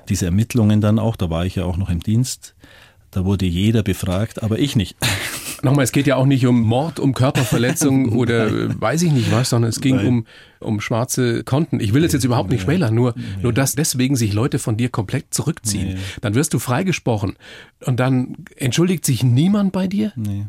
diese 0.09 0.25
Ermittlungen 0.25 0.81
dann 0.81 0.99
auch, 0.99 1.15
da 1.15 1.29
war 1.29 1.45
ich 1.45 1.55
ja 1.55 1.65
auch 1.65 1.77
noch 1.77 1.89
im 1.89 2.01
Dienst, 2.01 2.55
da 3.11 3.23
wurde 3.23 3.45
jeder 3.45 3.81
befragt, 3.81 4.43
aber 4.43 4.59
ich 4.59 4.75
nicht. 4.75 4.97
Nochmal, 5.63 5.85
es 5.85 5.93
geht 5.93 6.05
ja 6.05 6.17
auch 6.17 6.25
nicht 6.25 6.45
um 6.45 6.61
Mord, 6.61 6.99
um 6.99 7.13
Körperverletzung 7.13 8.09
oder 8.17 8.79
weiß 8.79 9.03
ich 9.03 9.11
nicht 9.11 9.31
was, 9.31 9.49
sondern 9.49 9.69
es 9.69 9.79
ging 9.79 10.05
um, 10.05 10.27
um 10.59 10.81
schwarze 10.81 11.43
Konten. 11.43 11.79
Ich 11.79 11.93
will 11.93 12.03
es 12.03 12.11
jetzt 12.11 12.25
überhaupt 12.25 12.49
nicht 12.49 12.63
schmälern, 12.63 12.93
nur, 12.93 13.13
nee. 13.15 13.23
nur 13.41 13.53
dass 13.53 13.73
deswegen 13.73 14.17
sich 14.17 14.33
Leute 14.33 14.59
von 14.59 14.75
dir 14.75 14.89
komplett 14.89 15.33
zurückziehen. 15.33 15.93
Nee. 15.93 15.99
Dann 16.21 16.35
wirst 16.35 16.53
du 16.53 16.59
freigesprochen 16.59 17.37
und 17.85 18.01
dann 18.01 18.35
entschuldigt 18.57 19.05
sich 19.05 19.23
niemand 19.23 19.71
bei 19.71 19.87
dir? 19.87 20.11
Nee. 20.17 20.47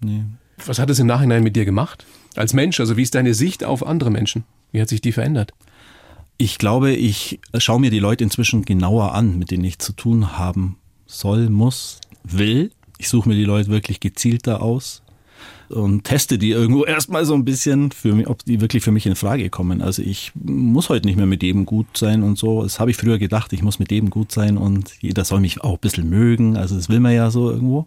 Nee. 0.00 0.24
Was 0.66 0.78
hat 0.78 0.90
es 0.90 0.98
im 0.98 1.06
Nachhinein 1.06 1.42
mit 1.42 1.56
dir 1.56 1.64
gemacht? 1.64 2.04
Als 2.36 2.52
Mensch, 2.52 2.80
also 2.80 2.96
wie 2.96 3.02
ist 3.02 3.14
deine 3.14 3.34
Sicht 3.34 3.64
auf 3.64 3.86
andere 3.86 4.10
Menschen? 4.10 4.44
Wie 4.72 4.80
hat 4.80 4.88
sich 4.88 5.00
die 5.00 5.12
verändert? 5.12 5.52
Ich 6.36 6.58
glaube, 6.58 6.92
ich 6.92 7.40
schaue 7.58 7.80
mir 7.80 7.90
die 7.90 7.98
Leute 7.98 8.24
inzwischen 8.24 8.64
genauer 8.64 9.14
an, 9.14 9.38
mit 9.38 9.50
denen 9.50 9.64
ich 9.64 9.78
zu 9.78 9.92
tun 9.92 10.38
haben 10.38 10.78
soll, 11.06 11.50
muss, 11.50 12.00
will. 12.22 12.70
Ich 12.98 13.08
suche 13.08 13.28
mir 13.28 13.34
die 13.34 13.44
Leute 13.44 13.70
wirklich 13.70 14.00
gezielter 14.00 14.62
aus 14.62 15.02
und 15.70 16.04
teste 16.04 16.38
die 16.38 16.50
irgendwo 16.50 16.84
erstmal 16.86 17.24
so 17.24 17.34
ein 17.34 17.44
bisschen, 17.44 17.92
für 17.92 18.14
mich, 18.14 18.26
ob 18.26 18.44
die 18.44 18.60
wirklich 18.60 18.82
für 18.82 18.92
mich 18.92 19.06
in 19.06 19.16
Frage 19.16 19.50
kommen. 19.50 19.82
Also 19.82 20.02
ich 20.02 20.32
muss 20.34 20.88
heute 20.88 21.06
nicht 21.06 21.16
mehr 21.16 21.26
mit 21.26 21.42
jedem 21.42 21.66
gut 21.66 21.96
sein 21.96 22.22
und 22.22 22.36
so. 22.38 22.62
Das 22.62 22.80
habe 22.80 22.90
ich 22.90 22.96
früher 22.96 23.18
gedacht, 23.18 23.52
ich 23.52 23.62
muss 23.62 23.78
mit 23.78 23.90
jedem 23.90 24.10
gut 24.10 24.32
sein 24.32 24.58
und 24.58 24.92
jeder 25.00 25.24
soll 25.24 25.40
mich 25.40 25.62
auch 25.62 25.74
ein 25.74 25.80
bisschen 25.80 26.08
mögen. 26.08 26.56
Also 26.56 26.76
das 26.76 26.88
will 26.88 27.00
man 27.00 27.14
ja 27.14 27.30
so 27.30 27.50
irgendwo. 27.50 27.86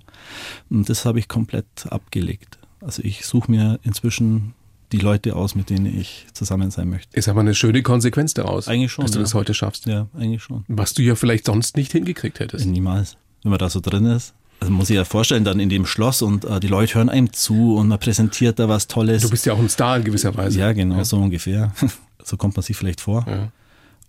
Und 0.69 0.89
das 0.89 1.05
habe 1.05 1.19
ich 1.19 1.27
komplett 1.27 1.65
abgelegt. 1.89 2.57
Also 2.81 3.01
ich 3.03 3.25
suche 3.25 3.51
mir 3.51 3.79
inzwischen 3.83 4.53
die 4.91 4.99
Leute 4.99 5.35
aus, 5.35 5.55
mit 5.55 5.69
denen 5.69 5.85
ich 5.85 6.27
zusammen 6.33 6.71
sein 6.71 6.89
möchte. 6.89 7.17
Ist 7.17 7.27
aber 7.27 7.41
eine 7.41 7.55
schöne 7.55 7.81
Konsequenz 7.81 8.33
daraus. 8.33 8.67
Eigentlich 8.67 8.91
schon. 8.91 9.03
Dass 9.03 9.11
du 9.11 9.19
ja. 9.19 9.23
das 9.23 9.33
heute 9.33 9.53
schaffst. 9.53 9.87
Ja, 9.87 10.07
eigentlich 10.15 10.43
schon. 10.43 10.63
Was 10.67 10.93
du 10.93 11.01
ja 11.01 11.15
vielleicht 11.15 11.45
sonst 11.45 11.75
nicht 11.77 11.91
hingekriegt 11.91 12.39
hättest. 12.39 12.65
Niemals. 12.65 13.17
Wenn 13.41 13.49
man 13.49 13.59
da 13.59 13.69
so 13.69 13.79
drin 13.79 14.05
ist. 14.05 14.33
Also 14.63 14.71
muss 14.71 14.89
ich 14.89 14.95
ja 14.95 15.03
vorstellen, 15.03 15.43
dann 15.43 15.59
in 15.59 15.67
dem 15.67 15.85
Schloss 15.85 16.21
und 16.21 16.45
äh, 16.45 16.61
die 16.61 16.69
Leute 16.69 16.95
hören 16.95 17.09
einem 17.09 17.33
zu 17.33 17.75
und 17.75 17.89
man 17.89 17.99
präsentiert 17.99 18.59
da 18.59 18.69
was 18.69 18.87
Tolles. 18.87 19.21
Du 19.21 19.29
bist 19.29 19.45
ja 19.45 19.51
auch 19.51 19.59
ein 19.59 19.67
Star 19.67 19.97
in 19.97 20.05
gewisser 20.05 20.37
Weise. 20.37 20.57
Ja, 20.57 20.71
genau, 20.71 20.95
ja. 20.95 21.03
so 21.03 21.17
ungefähr. 21.17 21.73
so 22.23 22.37
kommt 22.37 22.55
man 22.55 22.63
sich 22.63 22.77
vielleicht 22.77 23.01
vor. 23.01 23.25
Ja. 23.27 23.51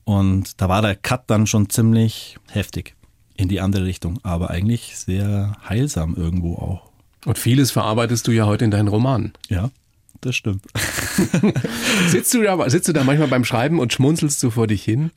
Und 0.05 0.61
da 0.61 0.69
war 0.69 0.81
der 0.81 0.95
Cut 0.95 1.25
dann 1.27 1.49
schon 1.49 1.71
ziemlich 1.71 2.37
heftig 2.53 2.95
in 3.35 3.49
die 3.49 3.61
andere 3.61 3.85
Richtung, 3.85 4.21
aber 4.23 4.51
eigentlich 4.51 4.97
sehr 4.97 5.57
heilsam 5.69 6.15
irgendwo 6.15 6.55
auch. 6.55 6.89
Und 7.27 7.37
vieles 7.37 7.73
verarbeitest 7.73 8.29
du 8.29 8.31
ja 8.31 8.47
heute 8.47 8.65
in 8.65 8.71
deinen 8.71 8.87
Romanen. 8.87 9.33
Ja, 9.49 9.71
das 10.25 10.37
stimmt. 10.37 10.65
sitzt, 12.09 12.33
du 12.35 12.43
da, 12.43 12.69
sitzt 12.69 12.89
du 12.89 12.93
da 12.93 13.05
manchmal 13.05 13.29
beim 13.29 13.45
Schreiben 13.45 13.79
und 13.79 13.93
schmunzelst 13.93 14.43
du 14.43 14.51
vor 14.51 14.67
dich 14.67 14.83
hin 14.83 15.11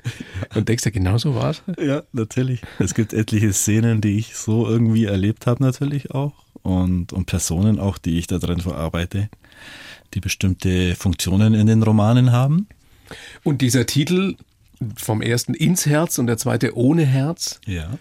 und 0.56 0.70
denkst 0.70 0.86
ja, 0.86 0.91
genau 0.91 1.17
so 1.17 1.36
war 1.36 1.52
es? 1.52 1.63
Ja, 1.80 2.04
natürlich. 2.12 2.62
Es 2.80 2.93
gibt 2.93 3.13
etliche 3.13 3.54
Szenen, 3.54 4.02
die 4.02 4.17
ich 4.17 4.36
so 4.36 4.67
irgendwie 4.67 5.06
erlebt 5.06 5.48
habe, 5.48 5.63
natürlich 5.63 6.12
auch. 6.12 6.34
Und, 6.62 7.13
und 7.13 7.26
Personen 7.26 7.80
auch, 7.80 7.98
die 7.98 8.17
ich 8.17 8.28
da 8.28 8.39
drin 8.39 8.60
verarbeite, 8.60 9.30
die 10.13 10.20
bestimmte 10.20 10.96
Funktionen 10.96 11.54
in 11.54 11.67
den 11.67 11.82
Romanen 11.84 12.32
haben. 12.32 12.67
Und 13.43 13.62
dieser 13.62 13.86
Titel 13.86 14.36
vom 14.96 15.22
ersten 15.22 15.54
ins 15.54 15.86
Herz 15.86 16.17
und 16.17 16.28
der 16.28 16.38
zweite 16.38 16.76
ohne 16.76 17.06
Herz. 17.06 17.62
Ja. 17.65 17.98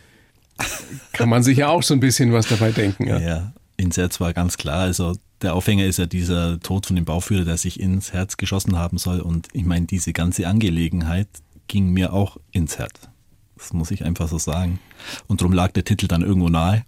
Kann 1.13 1.29
man 1.29 1.43
sich 1.43 1.59
ja 1.59 1.69
auch 1.69 1.83
so 1.83 1.95
ein 1.95 2.01
bisschen 2.01 2.33
was 2.33 2.49
dabei 2.49 2.73
denken. 2.73 3.07
Ja, 3.07 3.19
ja 3.21 3.53
ins 3.77 3.97
Herz 3.97 4.21
war 4.21 4.33
ganz 4.33 4.57
klar. 4.57 4.81
Also 4.81 5.17
der 5.43 5.55
Aufhänger 5.55 5.85
ist 5.85 5.99
ja 5.99 6.07
dieser 6.07 6.61
Tod 6.61 6.87
von 6.87 6.97
dem 6.97 7.05
Bauführer, 7.05 7.45
der 7.45 7.57
sich 7.57 7.81
ins 7.81 8.13
Herz 8.13 8.37
geschossen 8.37 8.79
haben 8.79 8.99
soll. 8.99 9.21
Und 9.21 9.49
ich 9.53 9.65
meine, 9.65 9.87
diese 9.87 10.13
ganze 10.13 10.47
Angelegenheit 10.49 11.29
ging 11.69 11.91
mir 11.91 12.13
auch 12.13 12.39
ins 12.53 12.79
Herz. 12.79 13.09
Das 13.57 13.73
muss 13.73 13.91
ich 13.91 14.05
einfach 14.05 14.29
so 14.29 14.39
sagen. 14.39 14.79
Und 15.27 15.41
darum 15.41 15.53
lag 15.53 15.73
der 15.73 15.85
Titel 15.85 16.09
dann 16.09 16.23
irgendwo 16.23 16.49
nahe. 16.49 16.85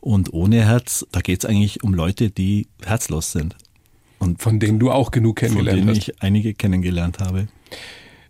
Und 0.00 0.32
ohne 0.32 0.64
Herz, 0.64 1.06
da 1.12 1.20
geht 1.20 1.42
es 1.42 1.50
eigentlich 1.50 1.82
um 1.82 1.94
Leute, 1.94 2.30
die 2.30 2.68
herzlos 2.84 3.32
sind. 3.32 3.56
Und 4.18 4.42
von 4.42 4.60
denen 4.60 4.78
du 4.78 4.90
auch 4.90 5.10
genug 5.10 5.36
kennengelernt 5.36 5.80
hast. 5.80 5.84
Von 5.84 5.94
denen 5.94 5.98
ich 5.98 6.22
einige 6.22 6.54
kennengelernt 6.54 7.18
habe. 7.20 7.48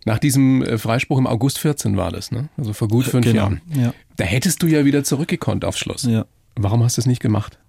Nach 0.05 0.19
diesem 0.19 0.63
äh, 0.63 0.77
Freispruch 0.77 1.17
im 1.17 1.27
August 1.27 1.59
14 1.59 1.97
war 1.97 2.11
das, 2.11 2.31
ne? 2.31 2.49
Also 2.57 2.73
vor 2.73 2.87
gut 2.87 3.05
fünf 3.05 3.25
genau, 3.25 3.35
Jahren. 3.37 3.61
Ja. 3.75 3.93
Da 4.15 4.23
hättest 4.23 4.61
du 4.63 4.67
ja 4.67 4.85
wieder 4.85 5.03
zurückgekonnt 5.03 5.65
aufs 5.65 5.79
Schloss. 5.79 6.03
Ja. 6.03 6.25
Warum 6.55 6.83
hast 6.83 6.97
du 6.97 7.01
es 7.01 7.05
nicht 7.05 7.21
gemacht? 7.21 7.59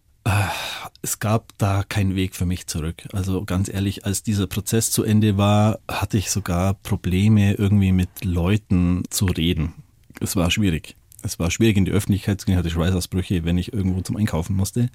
Es 1.02 1.18
gab 1.18 1.56
da 1.58 1.82
keinen 1.82 2.14
Weg 2.14 2.34
für 2.36 2.46
mich 2.46 2.66
zurück. 2.66 3.08
Also 3.12 3.44
ganz 3.44 3.68
ehrlich, 3.68 4.04
als 4.04 4.22
dieser 4.22 4.46
Prozess 4.46 4.90
zu 4.90 5.02
Ende 5.02 5.36
war, 5.36 5.78
hatte 5.90 6.18
ich 6.18 6.30
sogar 6.30 6.74
Probleme, 6.74 7.54
irgendwie 7.54 7.92
mit 7.92 8.24
Leuten 8.24 9.04
zu 9.08 9.26
reden. 9.26 9.74
Es 10.20 10.36
war 10.36 10.50
schwierig. 10.50 10.96
Es 11.22 11.38
war 11.38 11.50
schwierig 11.50 11.76
in 11.76 11.84
die 11.84 11.90
Öffentlichkeit 11.90 12.40
zu 12.40 12.46
gehen, 12.46 12.56
hatte 12.56 12.70
Schweißausbrüche, 12.70 13.44
wenn 13.44 13.58
ich 13.58 13.72
irgendwo 13.72 14.00
zum 14.00 14.16
Einkaufen 14.16 14.56
musste. 14.56 14.88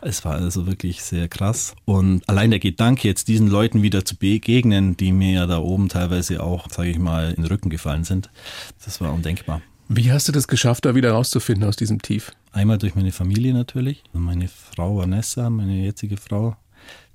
Es 0.00 0.24
war 0.24 0.36
also 0.36 0.66
wirklich 0.66 1.02
sehr 1.02 1.28
krass. 1.28 1.74
Und 1.84 2.26
allein 2.28 2.50
der 2.50 2.60
Gedanke, 2.60 3.06
jetzt 3.06 3.28
diesen 3.28 3.48
Leuten 3.48 3.82
wieder 3.82 4.04
zu 4.04 4.16
begegnen, 4.16 4.96
die 4.96 5.12
mir 5.12 5.32
ja 5.32 5.46
da 5.46 5.58
oben 5.58 5.88
teilweise 5.88 6.42
auch, 6.42 6.70
sage 6.70 6.90
ich 6.90 6.98
mal, 6.98 7.30
in 7.30 7.42
den 7.42 7.46
Rücken 7.46 7.68
gefallen 7.68 8.04
sind, 8.04 8.30
das 8.84 9.00
war 9.00 9.12
undenkbar. 9.12 9.60
Wie 9.92 10.12
hast 10.12 10.28
du 10.28 10.32
das 10.32 10.46
geschafft, 10.46 10.84
da 10.84 10.94
wieder 10.94 11.10
rauszufinden 11.10 11.68
aus 11.68 11.74
diesem 11.74 12.00
Tief? 12.00 12.30
Einmal 12.52 12.78
durch 12.78 12.94
meine 12.94 13.10
Familie 13.10 13.52
natürlich. 13.52 14.04
Meine 14.12 14.46
Frau 14.46 14.98
Vanessa, 14.98 15.50
meine 15.50 15.82
jetzige 15.82 16.16
Frau, 16.16 16.56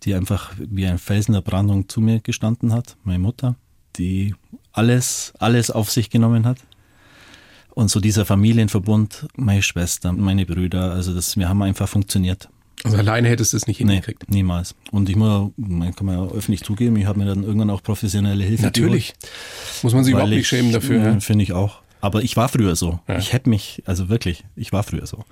die 0.04 0.14
einfach 0.14 0.52
wie 0.58 0.86
ein 0.86 0.98
Felsen 0.98 1.36
der 1.36 1.42
Brandung 1.42 1.88
zu 1.88 2.02
mir 2.02 2.20
gestanden 2.20 2.74
hat. 2.74 2.98
Meine 3.06 3.20
Mutter, 3.20 3.56
die 3.96 4.36
alles, 4.74 5.32
alles 5.40 5.72
auf 5.72 5.90
sich 5.90 6.10
genommen 6.10 6.46
hat. 6.46 6.58
Und 7.70 7.90
so 7.90 8.02
dieser 8.02 8.26
Familienverbund, 8.26 9.26
meine 9.38 9.64
Schwester, 9.64 10.12
meine 10.12 10.46
Brüder, 10.46 10.92
also 10.92 11.16
das, 11.16 11.38
wir 11.38 11.48
haben 11.48 11.62
einfach 11.62 11.88
funktioniert. 11.88 12.50
Also 12.84 12.98
alleine 12.98 13.30
hättest 13.30 13.54
du 13.54 13.58
es 13.58 13.68
nicht 13.68 13.78
hingekriegt? 13.78 14.26
Nee, 14.28 14.40
niemals. 14.40 14.76
Und 14.92 15.08
ich 15.08 15.16
muss, 15.16 15.52
man 15.56 15.96
kann 15.96 16.08
man 16.08 16.18
ja 16.18 16.26
öffentlich 16.26 16.64
zugeben, 16.64 16.98
ich 16.98 17.06
habe 17.06 17.20
mir 17.20 17.26
dann 17.26 17.44
irgendwann 17.44 17.70
auch 17.70 17.82
professionelle 17.82 18.44
Hilfe 18.44 18.64
Natürlich. 18.64 19.14
Geholt, 19.14 19.84
Muss 19.84 19.94
man 19.94 20.04
sich 20.04 20.12
überhaupt 20.12 20.32
nicht 20.32 20.46
schämen 20.46 20.74
dafür. 20.74 21.02
Ja? 21.02 21.20
Finde 21.22 21.44
ich 21.44 21.54
auch. 21.54 21.85
Aber 22.06 22.22
ich 22.24 22.38
war 22.38 22.50
früher 22.50 22.76
so. 22.76 23.00
Ja. 23.08 23.18
Ich 23.18 23.34
hätte 23.34 23.50
mich, 23.50 23.82
also 23.88 24.10
wirklich, 24.10 24.44
ich 24.56 24.72
war 24.72 24.84
früher 24.84 25.08
so. 25.08 25.26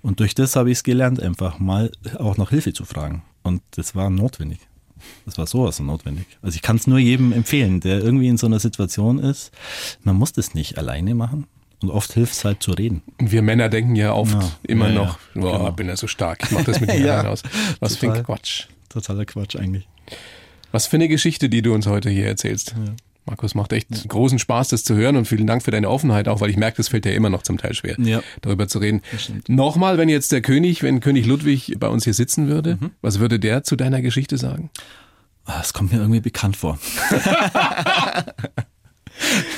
Und 0.00 0.20
durch 0.20 0.32
das 0.36 0.54
habe 0.54 0.70
ich 0.70 0.78
es 0.78 0.84
gelernt, 0.84 1.20
einfach 1.20 1.58
mal 1.58 1.90
auch 2.18 2.36
nach 2.36 2.50
Hilfe 2.50 2.72
zu 2.72 2.84
fragen. 2.84 3.22
Und 3.42 3.62
das 3.72 3.96
war 3.96 4.10
notwendig. 4.10 4.60
Das 5.26 5.38
war 5.38 5.48
sowas 5.48 5.78
von 5.78 5.86
notwendig. 5.86 6.26
Also 6.40 6.54
ich 6.54 6.62
kann 6.62 6.76
es 6.76 6.86
nur 6.86 6.98
jedem 7.00 7.32
empfehlen, 7.32 7.80
der 7.80 7.98
irgendwie 8.00 8.28
in 8.28 8.36
so 8.36 8.46
einer 8.46 8.60
Situation 8.60 9.18
ist. 9.18 9.50
Man 10.04 10.14
muss 10.14 10.32
das 10.32 10.54
nicht 10.54 10.78
alleine 10.78 11.16
machen. 11.16 11.48
Und 11.82 11.90
oft 11.90 12.12
hilft 12.12 12.34
es 12.34 12.44
halt 12.44 12.62
zu 12.62 12.70
reden. 12.72 13.02
Und 13.18 13.32
wir 13.32 13.42
Männer 13.42 13.68
denken 13.68 13.96
ja 13.96 14.12
oft 14.12 14.34
Ja, 14.34 14.50
immer 14.62 14.88
ja, 14.88 14.94
noch, 14.94 15.18
ja, 15.34 15.40
boah, 15.40 15.58
genau. 15.58 15.72
bin 15.72 15.88
ja 15.88 15.96
so 15.96 16.06
stark, 16.06 16.44
ich 16.44 16.50
mache 16.52 16.64
das 16.64 16.78
mit 16.80 16.90
mir 16.94 17.00
Ja, 17.00 17.24
aus. 17.26 17.42
Was 17.80 17.96
für 17.96 18.06
ein 18.06 18.10
total. 18.12 18.24
Quatsch. 18.24 18.66
Totaler 18.88 19.24
Quatsch 19.24 19.56
eigentlich. 19.56 19.88
Was 20.70 20.86
für 20.86 20.96
eine 20.96 21.08
Geschichte, 21.08 21.48
die 21.48 21.62
du 21.62 21.74
uns 21.74 21.86
heute 21.86 22.08
hier 22.10 22.26
erzählst. 22.26 22.74
Markus, 23.26 23.54
macht 23.54 23.72
echt 23.72 24.08
großen 24.08 24.38
Spaß, 24.38 24.68
das 24.68 24.82
zu 24.82 24.94
hören 24.96 25.16
und 25.16 25.26
vielen 25.26 25.46
Dank 25.46 25.62
für 25.62 25.70
deine 25.70 25.88
Offenheit, 25.88 26.26
auch 26.26 26.40
weil 26.40 26.50
ich 26.50 26.56
merke, 26.56 26.78
das 26.78 26.88
fällt 26.88 27.04
dir 27.04 27.12
immer 27.14 27.30
noch 27.30 27.42
zum 27.42 27.58
Teil 27.58 27.74
schwer, 27.74 27.96
Ja. 28.00 28.22
darüber 28.40 28.66
zu 28.66 28.78
reden. 28.78 29.02
Nochmal, 29.46 29.98
wenn 29.98 30.08
jetzt 30.08 30.32
der 30.32 30.40
König, 30.40 30.82
wenn 30.82 31.00
König 31.00 31.26
Ludwig 31.26 31.76
bei 31.78 31.88
uns 31.88 32.04
hier 32.04 32.14
sitzen 32.14 32.48
würde, 32.48 32.78
Mhm. 32.80 32.90
was 33.02 33.20
würde 33.20 33.38
der 33.38 33.62
zu 33.62 33.76
deiner 33.76 34.02
Geschichte 34.02 34.36
sagen? 34.38 34.70
Ah, 35.44 35.60
Es 35.62 35.72
kommt 35.72 35.92
mir 35.92 35.98
irgendwie 35.98 36.20
bekannt 36.20 36.56
vor. 36.56 36.78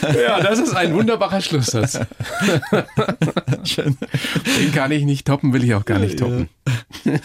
Ja, 0.03 0.40
das 0.40 0.59
ist 0.59 0.75
ein 0.75 0.92
wunderbarer 0.92 1.40
Schlusssatz. 1.40 2.01
Schön. 3.64 3.96
Den 4.59 4.72
kann 4.72 4.90
ich 4.90 5.05
nicht 5.05 5.25
toppen, 5.27 5.53
will 5.53 5.62
ich 5.62 5.75
auch 5.75 5.85
gar 5.85 6.01
nicht 6.01 6.18
Ja. 6.18 6.27
toppen. 6.27 6.48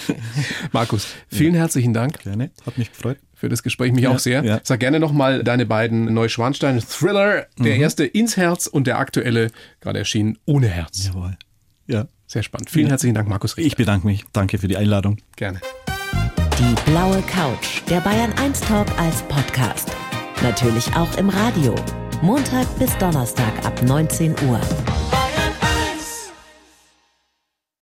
Markus, 0.71 1.07
vielen 1.29 1.55
herzlichen 1.55 1.93
Dank 1.93 2.19
Gerne, 2.21 2.51
hat 2.65 2.77
mich 2.77 2.91
gefreut. 2.91 3.17
Für 3.39 3.49
das 3.49 3.61
Gespräch, 3.61 3.91
mich 3.93 4.03
Ja, 4.03 4.09
auch 4.11 4.19
sehr. 4.19 4.43
ja. 4.43 4.59
Sag 4.63 4.79
gerne 4.79 4.99
nochmal 4.99 5.43
deine 5.43 5.65
beiden 5.67 6.11
Neuschwanstein-Thriller, 6.13 7.45
der 7.59 7.75
Mhm. 7.75 7.81
erste 7.81 8.03
ins 8.05 8.35
Herz 8.35 8.65
und 8.67 8.87
der 8.87 8.97
aktuelle, 8.97 9.51
gerade 9.79 9.99
erschienen, 9.99 10.37
ohne 10.45 10.67
Herz. 10.67 11.05
Jawohl. 11.05 11.37
Ja. 11.85 12.07
Sehr 12.25 12.43
spannend. 12.43 12.69
Vielen 12.69 12.87
Ja. 12.87 12.91
herzlichen 12.91 13.15
Dank, 13.15 13.29
Markus 13.29 13.55
Richter. 13.55 13.67
Ich 13.67 13.75
bedanke 13.77 14.05
mich. 14.07 14.25
Danke 14.33 14.57
für 14.57 14.67
die 14.67 14.75
Einladung. 14.75 15.17
Gerne. 15.37 15.61
Die 16.59 16.91
blaue 16.91 17.21
Couch, 17.21 17.83
der 17.89 18.01
Bayern 18.01 18.33
1 18.33 18.59
Talk 18.61 18.87
als 18.99 19.21
Podcast. 19.23 19.91
Natürlich 20.41 20.87
auch 20.95 21.15
im 21.17 21.29
Radio. 21.29 21.75
Montag 22.21 22.65
bis 22.79 22.97
Donnerstag 22.97 23.53
ab 23.65 23.81
19 23.83 24.31
Uhr. 24.49 24.59